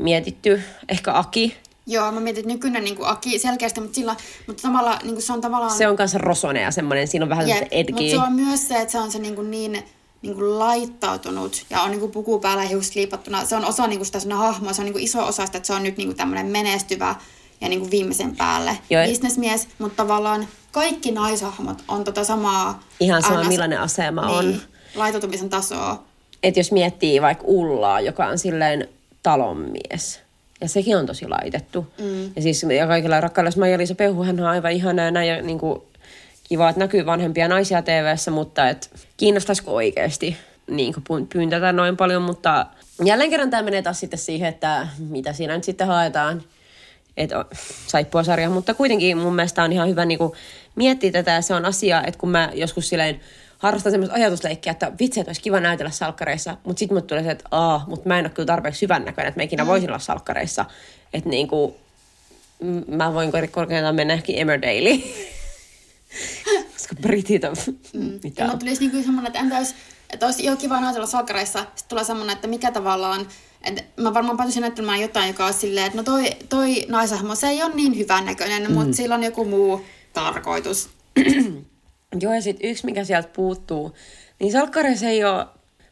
[0.00, 0.62] mietitty.
[0.88, 1.56] Ehkä Aki.
[1.86, 4.16] Joo, mä mietin, että nykyinen niin Aki selkeästi, mutta, sillä,
[4.46, 5.78] mutta samalla niin kuin se on tavallaan...
[5.78, 8.80] Se on kanssa rosone ja semmoinen, siinä on vähän Jep, Mutta se on myös se,
[8.80, 9.82] että se on se niin, kuin niin,
[10.22, 13.44] niin kuin laittautunut ja on niin kuin puku päällä hiukset liipattuna.
[13.44, 15.66] Se on osa niin kuin sitä hahmoa, se on niin kuin iso osa sitä, että
[15.66, 17.14] se on nyt niin kuin tämmöinen menestyvä
[17.60, 19.06] ja niin kuin viimeisen päälle Joo.
[19.06, 22.82] bisnesmies, mutta tavallaan kaikki naishahmot on tota samaa...
[23.00, 24.60] Ihan sama, millainen asema niin, on.
[24.94, 26.02] Laitotumisen tasoa.
[26.42, 28.88] Että jos miettii vaikka Ullaa, joka on silleen
[29.22, 30.20] talonmies,
[30.60, 31.86] ja sekin on tosi laitettu.
[31.98, 32.24] Mm.
[32.36, 35.42] Ja siis ja kaikilla rakkailla, jos Maija-Liisa Peuhu, hän on aivan ihana ja näin, ja
[35.42, 35.82] niin kuin,
[36.44, 40.36] kiva, että näkyy vanhempia naisia tv mutta et, kiinnostaisiko oikeasti
[40.70, 40.94] niin
[41.32, 42.66] pyyntätä noin paljon, mutta
[43.04, 46.42] jälleen kerran tämä menee taas sitten siihen, että mitä siinä nyt sitten haetaan
[47.16, 47.44] että
[47.86, 50.32] saippua sarja, mutta kuitenkin mun mielestä on ihan hyvä niin kuin,
[50.74, 53.20] miettiä tätä ja se on asia, että kun mä joskus silleen
[53.58, 57.30] harrastan semmoista ajatusleikkiä, että vitsi, että olisi kiva näytellä salkkareissa, mutta sitten mut tulee se,
[57.30, 59.68] että aah, mutta mä en ole kyllä tarpeeksi hyvän näköinen, että mä ikinä mm.
[59.68, 60.64] voisin olla salkkareissa.
[61.12, 61.74] Että niin kuin,
[62.88, 64.98] mä voin korkeintaan mennä ehkä Emmerdale.
[66.72, 67.56] Koska britit on...
[67.92, 68.20] Mm.
[68.24, 68.44] Mitä?
[68.44, 69.74] Ja tulisi niinku semmoinen, että entä olisi,
[70.10, 71.58] että olisi jo kiva näytellä salkkareissa.
[71.58, 73.26] Sitten tulee semmoinen, että mikä tavallaan
[73.64, 77.48] et mä varmaan päätyisin näyttelemään jotain, joka on silleen, että no toi, toi naisahmo, se
[77.48, 78.72] ei ole niin hyvän näköinen, mm.
[78.72, 80.90] mutta sillä on joku muu tarkoitus.
[82.20, 83.92] Joo, ja sitten yksi, mikä sieltä puuttuu,
[84.40, 85.46] niin salkkareissa ei ole,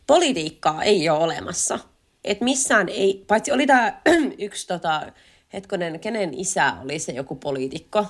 [0.06, 1.78] politiikkaa ei ole olemassa.
[2.24, 4.00] Et missään ei, paitsi oli tämä
[4.38, 5.12] yksi tota,
[5.52, 8.06] hetkonen, kenen isä oli se joku poliitikko,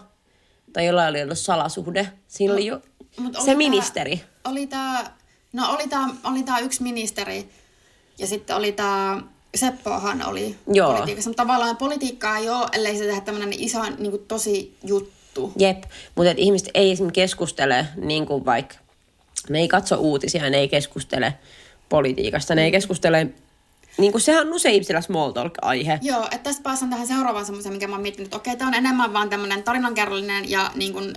[0.73, 2.09] tai jolla oli ollut salasuhde.
[2.29, 2.81] Siinä no, oli jo
[3.17, 4.17] se oli ministeri.
[4.17, 5.05] Tää, oli tämä,
[5.53, 7.49] no oli tämä oli tää yksi ministeri,
[8.19, 9.23] ja sitten oli tämä
[9.55, 10.93] Seppohan oli Joo.
[10.93, 15.53] politiikassa, mutta tavallaan politiikkaa ei ole, ellei se tehdä tämmöinen iso niin kuin, tosi juttu.
[15.59, 15.83] Jep,
[16.15, 18.75] mutta ihmiset ei esimerkiksi keskustele, niin kuin vaikka,
[19.49, 21.35] ne ei katso uutisia, ne ei keskustele
[21.89, 23.27] politiikasta, ne ei keskustele
[24.01, 25.99] niin kuin sehän on usein ihmisillä small talk-aihe.
[26.03, 28.75] Joo, että tästä päästään tähän seuraavaan semmoiseen, mikä mä oon miettinyt, että okei, tämä on
[28.75, 31.15] enemmän vaan tämmöinen tarinankerrollinen ja niin kuin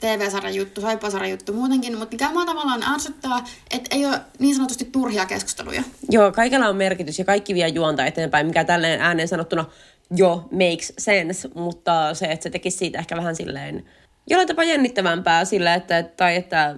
[0.00, 4.84] TV-sarjan juttu, saippasarjan juttu muutenkin, mutta mikä mua tavallaan ärsyttää, että ei ole niin sanotusti
[4.84, 5.82] turhia keskusteluja.
[6.10, 9.64] Joo, kaikella on merkitys ja kaikki vie juonta eteenpäin, mikä tälleen ääneen sanottuna
[10.16, 13.84] jo makes sense, mutta se, että se tekisi siitä ehkä vähän silleen
[14.30, 16.76] jollain tapaa jännittävämpää sillä, että, tai että,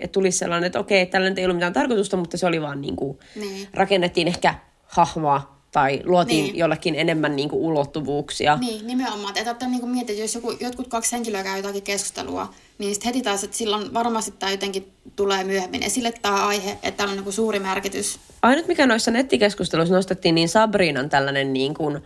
[0.00, 2.96] että tulisi sellainen, että okei, tällä ei ollut mitään tarkoitusta, mutta se oli vaan niin
[2.96, 3.68] kuin, niin.
[3.74, 4.54] rakennettiin ehkä
[4.90, 6.56] hahmoa tai luotiin niin.
[6.56, 8.56] jollekin enemmän niin kuin, ulottuvuuksia.
[8.56, 9.38] Niin, nimenomaan.
[9.38, 13.06] Että ottaa niin mietit, että jos joku, jotkut kaksi henkilöä käy jotakin keskustelua, niin sitten
[13.06, 17.16] heti taas, että silloin varmasti tämä jotenkin tulee myöhemmin esille tämä aihe, että täällä on
[17.16, 18.18] niin kuin suuri merkitys.
[18.42, 22.02] Ainut mikä noissa nettikeskusteluissa nostettiin, niin Sabrinan tällainen, niin kuin,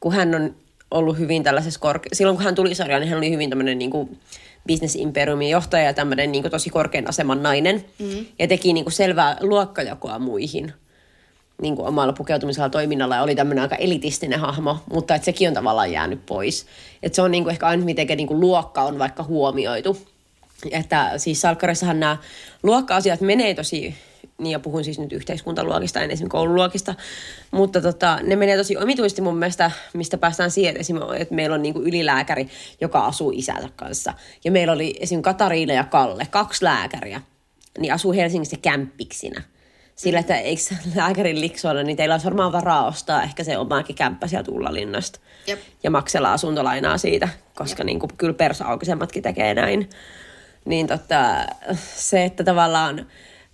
[0.00, 0.56] kun hän on
[0.90, 3.90] ollut hyvin tällaisessa korke- silloin kun hän tuli sarjaan, niin hän oli hyvin tämmöinen niin
[3.90, 4.20] kuin
[4.68, 7.84] business imperiumin johtaja ja tämmöinen niin kuin tosi korkean aseman nainen.
[7.98, 8.26] Mm.
[8.38, 10.72] Ja teki niin kuin selvää luokkajakoa muihin
[11.62, 15.54] niin kuin omalla pukeutumisella toiminnalla ja oli tämmöinen aika elitistinen hahmo, mutta että sekin on
[15.54, 16.66] tavallaan jäänyt pois.
[17.02, 19.96] Että se on niin kuin ehkä aina miten niin kuin luokka on vaikka huomioitu.
[20.70, 22.16] Että siis salkkarissahan nämä
[22.62, 23.94] luokka-asiat menee tosi,
[24.38, 26.94] niin ja puhun siis nyt yhteiskuntaluokista, en esimerkiksi koululuokista,
[27.50, 31.54] mutta tota, ne menee tosi omituisesti mun mielestä, mistä päästään siihen, että, esimerkiksi, että meillä
[31.54, 32.48] on niin kuin ylilääkäri,
[32.80, 34.14] joka asuu isänsä kanssa.
[34.44, 37.20] Ja meillä oli esimerkiksi Katariina ja Kalle, kaksi lääkäriä,
[37.78, 39.42] niin asuu Helsingissä kämppiksinä
[39.96, 40.62] sillä, että eikö
[40.94, 45.20] lääkärin liksoilla, niin teillä olisi varmaan varaa ostaa ehkä se omaakin kämppä sieltä Ullalinnasta.
[45.46, 45.60] Jep.
[45.82, 48.64] Ja maksella asuntolainaa siitä, koska niin kuin, kyllä persa
[49.22, 49.90] tekee näin.
[50.64, 51.36] Niin tota,
[51.96, 53.06] se, että tavallaan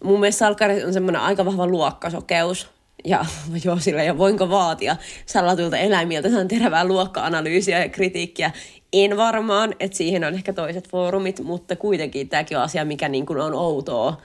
[0.04, 2.68] mun mielestä salkkari on semmoinen aika vahva luokkasokeus.
[3.04, 3.24] Ja
[3.64, 8.50] joo, sillä ja voinko vaatia sallatulta eläimiltä on terävää luokka-analyysiä ja kritiikkiä.
[8.92, 13.26] En varmaan, että siihen on ehkä toiset foorumit, mutta kuitenkin tämäkin on asia, mikä niin
[13.26, 14.22] kuin on outoa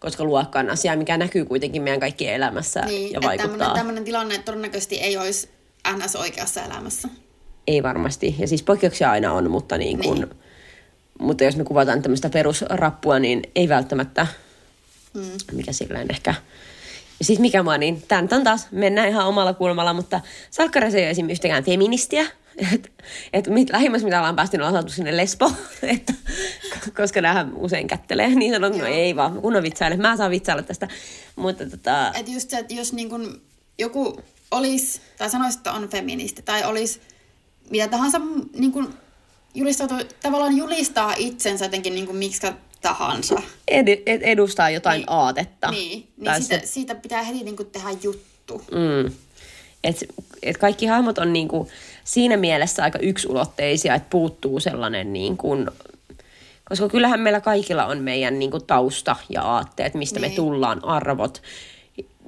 [0.00, 3.48] koska luokka on asia, mikä näkyy kuitenkin meidän kaikkien elämässä Niin, ja vaikuttaa.
[3.48, 5.48] tämmöinen, tämmöinen tilanne todennäköisesti ei olisi
[5.96, 7.08] NS oikeassa elämässä.
[7.66, 8.34] Ei varmasti.
[8.38, 10.30] Ja siis poikkeuksia aina on, mutta, niin kun, Niin.
[11.18, 14.26] mutta jos me kuvataan tämmöistä perusrappua, niin ei välttämättä,
[15.14, 15.22] Mm.
[15.52, 16.34] mikä silleen ehkä...
[17.18, 21.02] Ja siis mikä mua, niin tämän on taas, mennään ihan omalla kulmalla, mutta Salkkares ei
[21.02, 22.26] ole esimerkiksi yhtäkään feministiä.
[22.74, 22.88] Että
[23.32, 26.12] et mit, lähimmässä, mitä ollaan päästy, niin ollaan saatu sinne lesbo, että,
[26.96, 30.62] koska näähän usein kättelee, niin sanon, no ei vaan, kun on vitsaile, mä saan vitsailla
[30.62, 30.88] tästä.
[31.36, 33.40] Mutta tota, Että just se, että jos niin kun
[33.78, 34.20] joku
[34.50, 37.00] olisi, tai sanoisi, että on feministi, tai olisi
[37.70, 38.20] mitä tahansa
[38.58, 38.94] niin kun
[39.54, 42.46] julistautu, tavallaan julistaa itsensä jotenkin niin miksi
[42.82, 43.42] tahansa.
[43.68, 45.10] ed, ed, edustaa jotain Niin.
[45.10, 45.70] aatetta.
[45.70, 48.62] Niin, niin se- siitä, siitä pitää heti niin tehdä juttu.
[48.70, 49.12] Mm.
[49.84, 49.96] Et,
[50.42, 51.68] et kaikki hahmot on niinku
[52.04, 55.56] siinä mielessä aika yksulotteisia, että puuttuu sellainen, niinku,
[56.68, 60.36] koska kyllähän meillä kaikilla on meidän niinku tausta ja aatteet, mistä me Niin.
[60.36, 61.42] tullaan, arvot.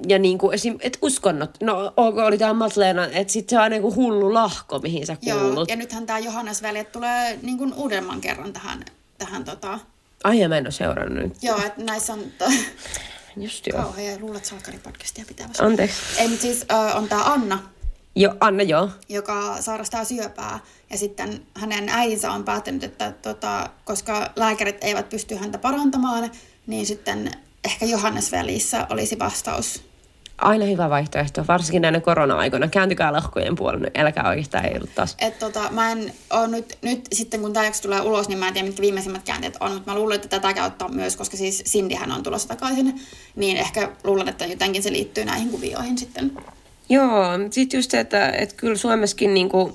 [0.09, 3.95] Ja niinku esim, et uskonnot, no oli tämä Matleena, että sit se on aina joku
[3.95, 5.69] hullu lahko, mihin sä Joo, kuulut.
[5.71, 8.85] ja nythän tämä Johannes veljet tulee niin kun uudemman kerran tähän,
[9.19, 9.79] tähän tota.
[10.25, 11.33] Ai ja mä en ole seurannut nyt.
[11.43, 12.45] Joo, että näissä on to,
[13.37, 13.83] Just joo.
[13.83, 15.65] kauhean luulet salkkaripodcastia pitävässä.
[15.65, 15.97] Anteeksi.
[16.19, 17.59] Ei, mutta siis äh, on tämä Anna,
[18.17, 18.91] Joo, Anna joo.
[19.09, 20.59] joka sairastaa syöpää.
[20.91, 26.31] Ja sitten hänen äitinsä on päättänyt, että tota, koska lääkärit eivät pysty häntä parantamaan,
[26.67, 27.31] niin sitten
[27.65, 29.92] ehkä Johannes välissä olisi vastaus.
[30.43, 32.69] Aina hyvä vaihtoehto, varsinkin näinä korona-aikoina.
[32.69, 35.17] Kääntykää lahkojen puolelle, älkää oikeastaan heilu taas.
[35.19, 38.55] Et tota, mä en oo nyt, nyt sitten kun tämä tulee ulos, niin mä en
[38.55, 42.13] tiedä mitkä viimeisimmät käänteet on, mutta mä luulen, että tätä käyttää myös, koska siis Cindyhän
[42.13, 43.01] on tulossa takaisin,
[43.37, 46.33] niin ehkä luulen, että jotenkin se liittyy näihin kuvioihin sitten.
[46.89, 49.73] Joo, sitten just se, että, että kyllä Suomessakin niinku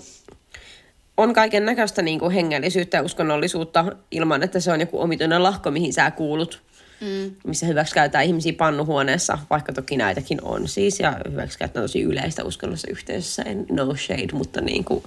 [1.18, 5.94] on kaiken näköistä niinku hengellisyyttä ja uskonnollisuutta ilman, että se on joku omituinen lahko, mihin
[5.94, 6.67] sä kuulut.
[7.02, 7.36] Mm.
[7.48, 13.42] Missä hyväksikäytetään ihmisia pannuhuoneessa, vaikka toki näitäkin on siis, ja hyväksikäytetään tosi yleistä uskonnollisessa yhteisössä,
[13.42, 15.04] en no shade, mutta niinku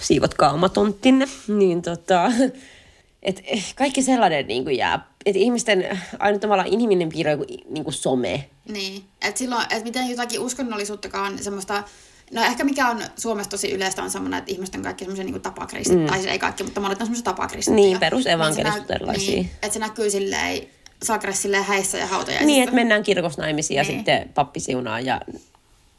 [0.00, 1.28] siivotkaa oma tonttinne.
[1.48, 2.32] Niin tota,
[3.22, 7.92] et eh, kaikki sellainen niinku jää, että ihmisten ainut tavallaan inhimillinen piirre on joku niinku
[7.92, 8.48] some.
[8.68, 11.84] Niin, että silloin, että miten jotakin uskonnollisuuttakaan semmoista,
[12.32, 15.40] no ehkä mikä on Suomessa tosi yleistä on semmoinen, että ihmiset on kaikki semmoisia niin
[15.40, 16.06] tapakristit, mm.
[16.06, 17.86] tai siis ei kaikki, mutta monet on semmoisia tapakristittyjä.
[17.86, 19.34] Niin, perusevankelistit Niin se nä- erilaisia.
[19.34, 20.66] Niin, että se näkyy silleen
[21.04, 22.46] sakres silleen häissä ja hautajaisissa.
[22.46, 23.96] Niin, että mennään kirkosnaimisiin ja Niin.
[23.96, 25.20] sitten pappi siunaa ja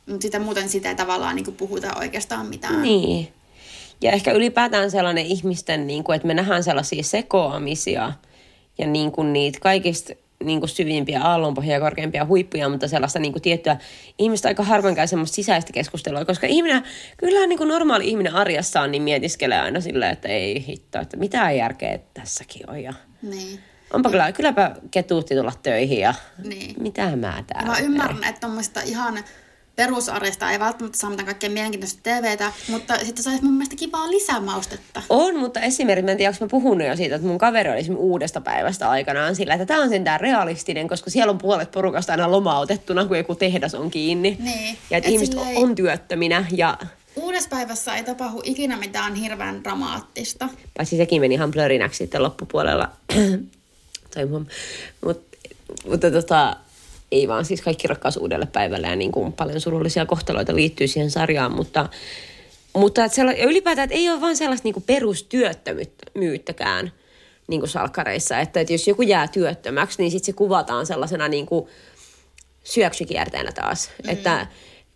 [0.06, 2.82] Mutta sitten muuten sitä ei tavallaan niin puhuta oikeastaan mitään.
[2.82, 3.28] niin.
[4.02, 8.14] Ja ehkä ylipäätään sellainen ihmisten, niin kuin, että me nähdään sellaisia sekoamisia
[8.78, 10.14] ja niin kuin niitä kaikista
[10.44, 13.78] niin kuin syvimpiä aallonpohjia ja korkeimpia huippuja, mutta sellaista niin kuin tiettyä
[14.20, 16.84] ihmistä aika harvoin käy semmoista sisäistä keskustelua, koska ihminen,
[17.18, 21.52] kyllähän niin kuin normaali ihminen arjessaan niin mietiskelee aina silleen, että ei hitto, että mitä
[21.52, 23.60] järkeä tässäkin on ja Niin.
[23.94, 26.76] Onpa kyllä, kylläpä ketuutti tulla töihin ja Niin.
[26.80, 29.20] mitä mä täällä mä ymmärrän, että tuommoista ihan
[29.76, 35.02] perusarjesta ei välttämättä saa mitään kaikkein mielenkiintoista TVtä, mutta sitten saisi mun mielestä kivaa lisämaustetta.
[35.10, 37.80] On, mutta esimerkiksi, mä en tiedä, onko mä puhunut jo siitä, että mun kaveri oli
[37.80, 42.14] esimerkiksi uudesta päivästä aikanaan sillä, että tämä on sentään realistinen, koska siellä on puolet porukasta
[42.14, 44.38] aina lomautettuna, kun joku tehdas on kiinni.
[44.40, 44.78] Niin.
[44.90, 46.78] Ja että Et ihmiset silleen- on työttöminä ja
[47.16, 50.50] Uudessa päivässä ei tapahdu ikinä mitään hirveän dramaattista.
[50.78, 52.90] paitsi sekin meni ihan plörinäksi sitten loppupuolella.
[54.16, 54.48] Toi mun,
[55.06, 55.22] mut,
[55.90, 56.56] mutta tota,
[57.12, 61.12] ei vaan siis kaikki rakkaus uudelle päivälle ja niin kuin paljon surullisia kohtaloita liittyy siihen
[61.12, 61.90] sarjaan, mutta,
[62.74, 66.92] mutta et sella- ja ylipäätään, että ei ole vaan sellaista niin kuin perustyöttömyyttäkään
[67.48, 71.46] niin kuin salkkareissa, että, että jos joku jää työttömäksi, niin sitten se kuvataan sellaisena niin
[71.46, 71.68] kuin
[72.64, 74.10] syöksykierteenä taas, mm.
[74.10, 74.48] että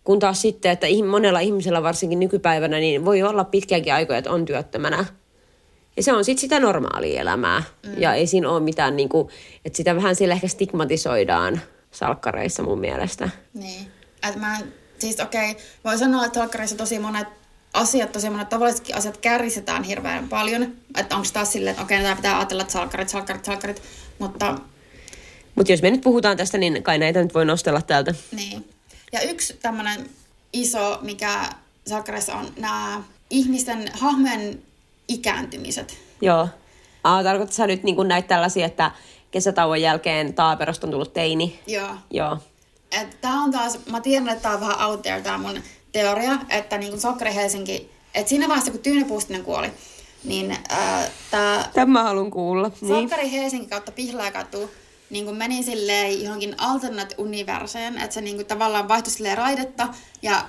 [0.04, 4.44] kun taas sitten, että monella ihmisellä varsinkin nykypäivänä, niin voi olla pitkiäkin aikoja, että on
[4.44, 5.04] työttömänä.
[5.96, 7.62] Ja se on sitten sitä normaalia elämää.
[7.86, 7.94] Mm.
[7.98, 9.28] Ja ei siinä ole mitään, niin kuin,
[9.64, 13.28] että sitä vähän sillä ehkä stigmatisoidaan salkkareissa mun mielestä.
[13.54, 13.90] Niin.
[14.28, 14.58] Et mä,
[14.98, 17.28] siis okei, okay, voi sanoa, että talkkarissa tosi monet
[17.72, 20.72] asiat, tosi monet tavallisetkin asiat kärjistetään hirveän paljon.
[20.96, 23.82] Että onko taas silleen, että okei, okay, tämä pitää ajatella, että salkkarit, salkkarit, salkkarit.
[24.18, 24.58] Mutta
[25.54, 28.14] Mutta jos me nyt puhutaan tästä, niin kai näitä nyt voi nostella täältä.
[28.32, 28.68] niin.
[29.12, 30.10] Ja yksi tämmöinen
[30.52, 31.48] iso, mikä
[31.86, 34.62] salkkareissa on nämä ihmisten hahmojen
[35.10, 35.98] ikääntymiset.
[36.20, 36.48] Joo.
[37.04, 38.90] Aa, tarkoitatko sä nyt niin kuin näitä tällaisia, että
[39.30, 41.60] kesätauon jälkeen taaperosta on tullut teini?
[41.66, 41.94] Joo.
[42.10, 42.38] Joo.
[43.20, 45.60] Tää on taas, mä tiedän, että tää on vähän out there tää mun
[45.92, 49.72] teoria, että niinku Sokkari Helsinki, että siinä vaiheessa kun Tyyni Puustinen kuoli,
[50.24, 50.56] niin
[51.30, 52.70] tää Tämä mä haluan kuulla.
[52.80, 53.02] Niin.
[53.02, 54.70] Sokkari Helsinki kautta Pihlajakatu
[55.10, 59.88] niin kuin meni silleen johonkin alternate-universeen, että se niin kuin tavallaan vaihtoi silleen raidetta,
[60.22, 60.44] ja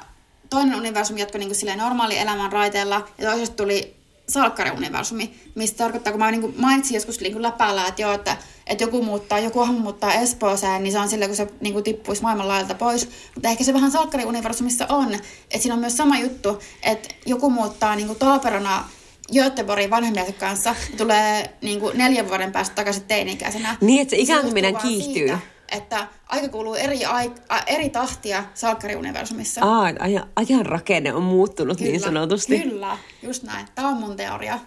[0.49, 4.00] toinen universumi jatkoi niin kuin silleen normaali elämän raiteella, ja toisesta tuli
[4.31, 8.37] salkkariuniversumi, mistä tarkoittaa, kun mä niin kuin mainitsin joskus niin kuin läpällä, että joo, että,
[8.67, 11.83] että joku muuttaa, joku hahmo muuttaa Espooseen, niin se on silleen, kun se niin kuin
[11.83, 13.09] tippuisi maailmanlaajalta pois.
[13.35, 17.95] Mutta ehkä se vähän salkkariuniversumissa on, että siinä on myös sama juttu, että joku muuttaa
[17.95, 18.89] niin kuin taaperana
[19.33, 23.77] Göteborgin vanhemmiensa kanssa tulee niin kuin neljän vuoden päästä takaisin teini-ikäisenä.
[23.81, 25.27] Niin, että se johtuu vaan kiihtyy.
[25.27, 25.39] Siitä,
[25.71, 29.61] että aika kuluu eri, aik- a, eri tahtia salkkariuniversumissa.
[29.65, 32.59] Aa, ajan, ajan rakenne on muuttunut niin sanotusti.
[32.59, 33.67] Kyllä, just näin.
[33.75, 34.59] Tämä on mun teoria.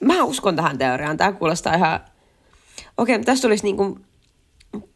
[0.00, 1.16] Mä uskon tähän teoriaan.
[1.16, 2.00] Tämä kuulostaa ihan...
[2.96, 3.98] Okei, okay, tässä tulisi niinku...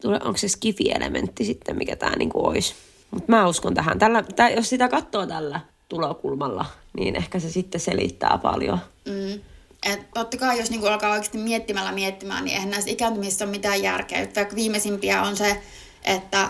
[0.03, 2.75] Onko se skifi-elementti sitten, mikä tämä niinku olisi?
[3.11, 3.99] Mutta mä uskon tähän.
[3.99, 6.65] Tällä, tää, jos sitä katsoo tällä tulokulmalla,
[6.97, 8.79] niin ehkä se sitten selittää paljon.
[9.05, 9.41] Mm.
[9.85, 13.83] Et totta kai, jos niinku alkaa oikeasti miettimällä miettimään, niin eihän näissä ikääntymissä ole mitään
[13.83, 14.27] järkeä.
[14.35, 15.61] Vaikka viimeisimpiä on se,
[16.03, 16.49] että...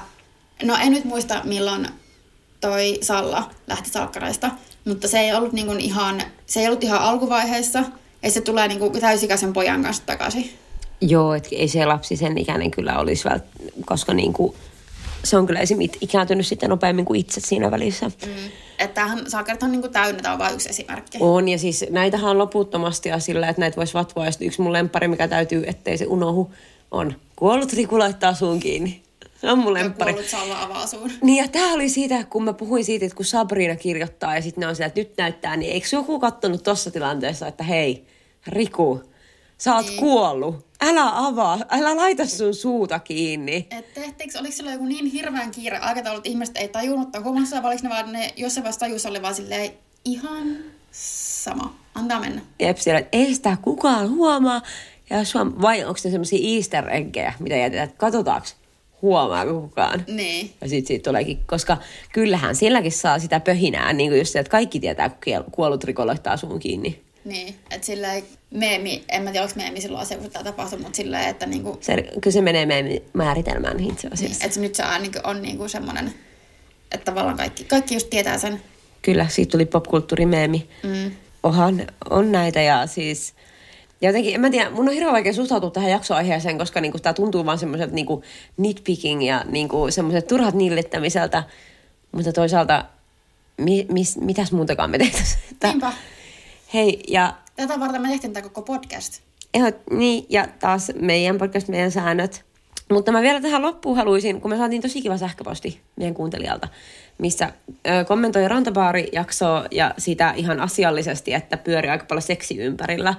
[0.64, 1.88] No en nyt muista, milloin
[2.62, 4.52] toi Salla lähti salkkareista,
[4.86, 7.84] mutta se ei ollut niinku ihan, se ei ollut ihan alkuvaiheessa,
[8.24, 10.54] ja se tulee niinku täysikäisen pojan kanssa takaisin.
[11.02, 13.44] Joo, että ei se lapsi sen ikäinen kyllä olisi vält...
[13.86, 14.56] koska niinku,
[15.26, 15.78] se on kyllä esim.
[16.02, 18.06] ikääntynyt sitten nopeammin kuin itse siinä välissä.
[18.26, 18.32] Mm.
[18.80, 21.18] Että tämähän salkkarit on niinku täynnä, tämä on vain yksi esimerkki.
[21.22, 24.26] On, ja siis näitähän on loputtomasti ja sillä, että näitä voisi vatvoa.
[24.26, 26.54] Ja yksi mun lempari, mikä täytyy, ettei se unohu,
[26.92, 29.02] on kuollut riku laittaa suun kiinni.
[29.42, 30.14] Se on mun Ja lemppari.
[30.14, 31.12] kuollut Salla avaa suun.
[31.22, 34.62] Niin ja tää oli siitä, kun mä puhuin siitä, että kun Sabrina kirjoittaa ja sitten
[34.62, 38.06] ne on siellä, että nyt näyttää, niin eikö joku kattonut tossa tilanteessa, että hei,
[38.48, 39.02] Riku,
[39.58, 40.00] sä oot Niin.
[40.00, 40.65] kuollut.
[40.82, 43.68] Älä avaa, älä laita sun suuta kiinni.
[43.72, 47.64] Et tehtiinkö, oliko sillä joku niin hirveän kiire aikataulu, että ihmiset ei tajunnut tai huomassa,
[47.64, 49.72] vai oliko ne vaan ne jossain vaiheessa tajus oli vaan silleen
[50.06, 50.58] ihan
[50.92, 51.76] sama.
[51.96, 52.42] Antaa mennä.
[52.60, 54.62] Jep, siellä, että ei sitä kukaan huomaa.
[55.10, 58.48] Ja jos huom- vai onko ne semmoisia easter eggejä, mitä jätetään, että katsotaanko,
[59.02, 60.04] huomaako kukaan.
[60.08, 60.54] Niin.
[60.62, 61.78] Ja sitten siitä tuleekin, koska
[62.14, 66.08] kyllähän silläkin saa sitä pöhinää, niin kuin just se, että kaikki tietää, kun kuollut riko
[66.08, 67.02] laittaa suun kiinni.
[67.26, 68.24] Niin, että silleen
[68.56, 71.78] meemi, en mä tiedä, onko meemi silloin asia, kun tämä tapahtui, mutta silleen, että niinku,
[71.82, 74.46] Se, kyllä se menee meidän määritelmään itse niin, asiassa.
[74.46, 76.14] että se nyt se on, niinku, on niinku semmoinen,
[76.92, 78.62] että tavallaan kaikki, kaikki just tietää sen.
[79.02, 80.70] Kyllä, siitä tuli popkulttuurimeemi.
[80.84, 81.12] Mm.
[81.44, 83.34] Onhan, on näitä ja siis...
[84.02, 87.14] Ja jotenkin, en mä tiedä, mun on hirveän vaikea suhtautua tähän jaksoaiheeseen, koska niinku, tämä
[87.14, 88.24] tuntuu vaan semmoiselta niinku,
[88.58, 91.44] nitpicking ja niinku, semmoiset turhat nillittämiseltä.
[92.12, 92.86] Mutta toisaalta,
[93.58, 95.40] mi, mis, mitäs muutakaan me tehtäisiin?
[95.52, 95.94] Että- Niinpä.
[96.74, 99.22] Hei, ja Tätä varten me tehtiin tämä koko podcast.
[99.54, 102.46] Ehdot, niin, ja taas meidän podcast, meidän säännöt.
[102.92, 106.68] Mutta mä vielä tähän loppuun haluaisin, kun me saatiin tosi kiva sähköposti meidän kuuntelijalta,
[107.18, 113.16] missä ö, kommentoi Rantabaari-jaksoa ja sitä ihan asiallisesti, että pyörii aika paljon seksi ympärillä,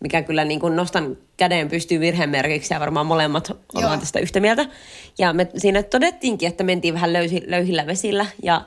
[0.00, 4.00] mikä kyllä niin kuin nostan käden pystyy virhemerkiksi ja varmaan molemmat ollaan Joo.
[4.00, 4.66] tästä yhtä mieltä.
[5.18, 8.62] Ja me siinä todettiinkin, että mentiin vähän löysi, löyhillä vesillä ja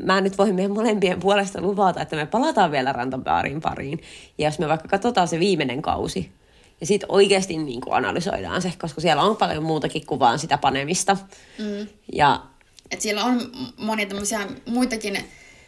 [0.00, 4.00] mä nyt voin meidän molempien puolesta luvata, että me palataan vielä Rantabaarin pariin.
[4.38, 6.32] Ja jos me vaikka katsotaan se viimeinen kausi,
[6.80, 10.58] ja sitten oikeasti niin kuin analysoidaan se, koska siellä on paljon muutakin kuin vaan sitä
[10.58, 11.16] panemista.
[11.58, 11.86] Mm.
[12.12, 12.42] Ja
[12.90, 15.18] Et siellä on monia tämmöisiä muitakin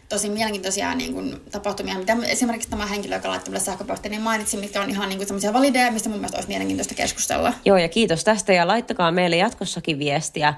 [0.09, 4.83] tosi mielenkiintoisia niin kuin, tapahtumia, mitä esimerkiksi tämä henkilö, joka laittoi sähköpostia, niin mainitsi, mitkä
[4.83, 7.53] on ihan niin kuin, semmoisia valideja, mistä mun mielestä olisi mielenkiintoista keskustella.
[7.65, 10.55] Joo, ja kiitos tästä ja laittakaa meille jatkossakin viestiä.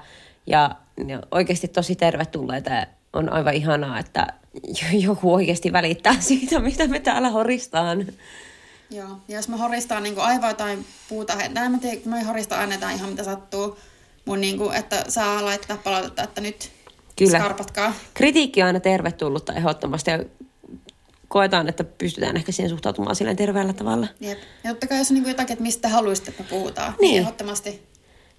[0.47, 2.69] Ja ne on oikeasti tosi tervetulleita.
[3.17, 4.27] On aivan ihanaa, että
[4.91, 8.05] joku oikeasti välittää siitä, mitä me täällä horistaan.
[8.89, 12.73] Joo, ja jos mä horistaan niin aivan jotain puuta, en mä tiedä, mä horistan aina
[12.73, 13.77] jotain ihan mitä sattuu,
[14.25, 16.71] mun niin kuin, että saa laittaa palautetta, että nyt
[17.17, 17.39] Kyllä.
[17.39, 17.93] skarpatkaa.
[18.13, 20.23] Kritiikki on aina tervetullutta ehdottomasti ja
[21.27, 24.07] koetaan, että pystytään ehkä siihen suhtautumaan sillä terveellä tavalla.
[24.19, 24.39] Jep.
[24.63, 27.11] Ja totta kai jos on niin jotakin, että mistä haluaisit, että me puhutaan, Niin.
[27.11, 27.81] niin ehdottomasti.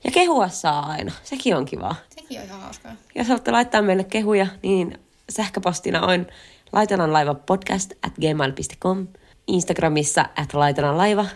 [0.04, 1.94] Ja kehua saa aina, sekin on kivaa.
[2.14, 2.96] Sekin on ihan hauskaa.
[3.14, 4.98] Jos haluatte laittaa meille kehuja, niin
[5.30, 6.26] sähköpostina on
[6.72, 9.06] laitelanlaiva podcast at gmail.com.
[9.46, 11.26] Instagramissa at laitelanlaiva.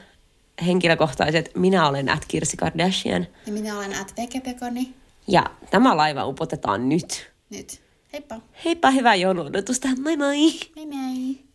[0.66, 3.26] Henkilökohtaiset minä olen at Kirsi Kardashian.
[3.46, 4.94] Ja minä olen at Pekepekoni.
[5.28, 7.30] Ja tämä laiva upotetaan nyt.
[7.50, 7.82] Nyt.
[8.12, 8.40] Heippa.
[8.64, 9.88] Heippa, hyvää joulunodotusta.
[10.02, 10.36] Moi moi!
[10.76, 11.38] Moi moi.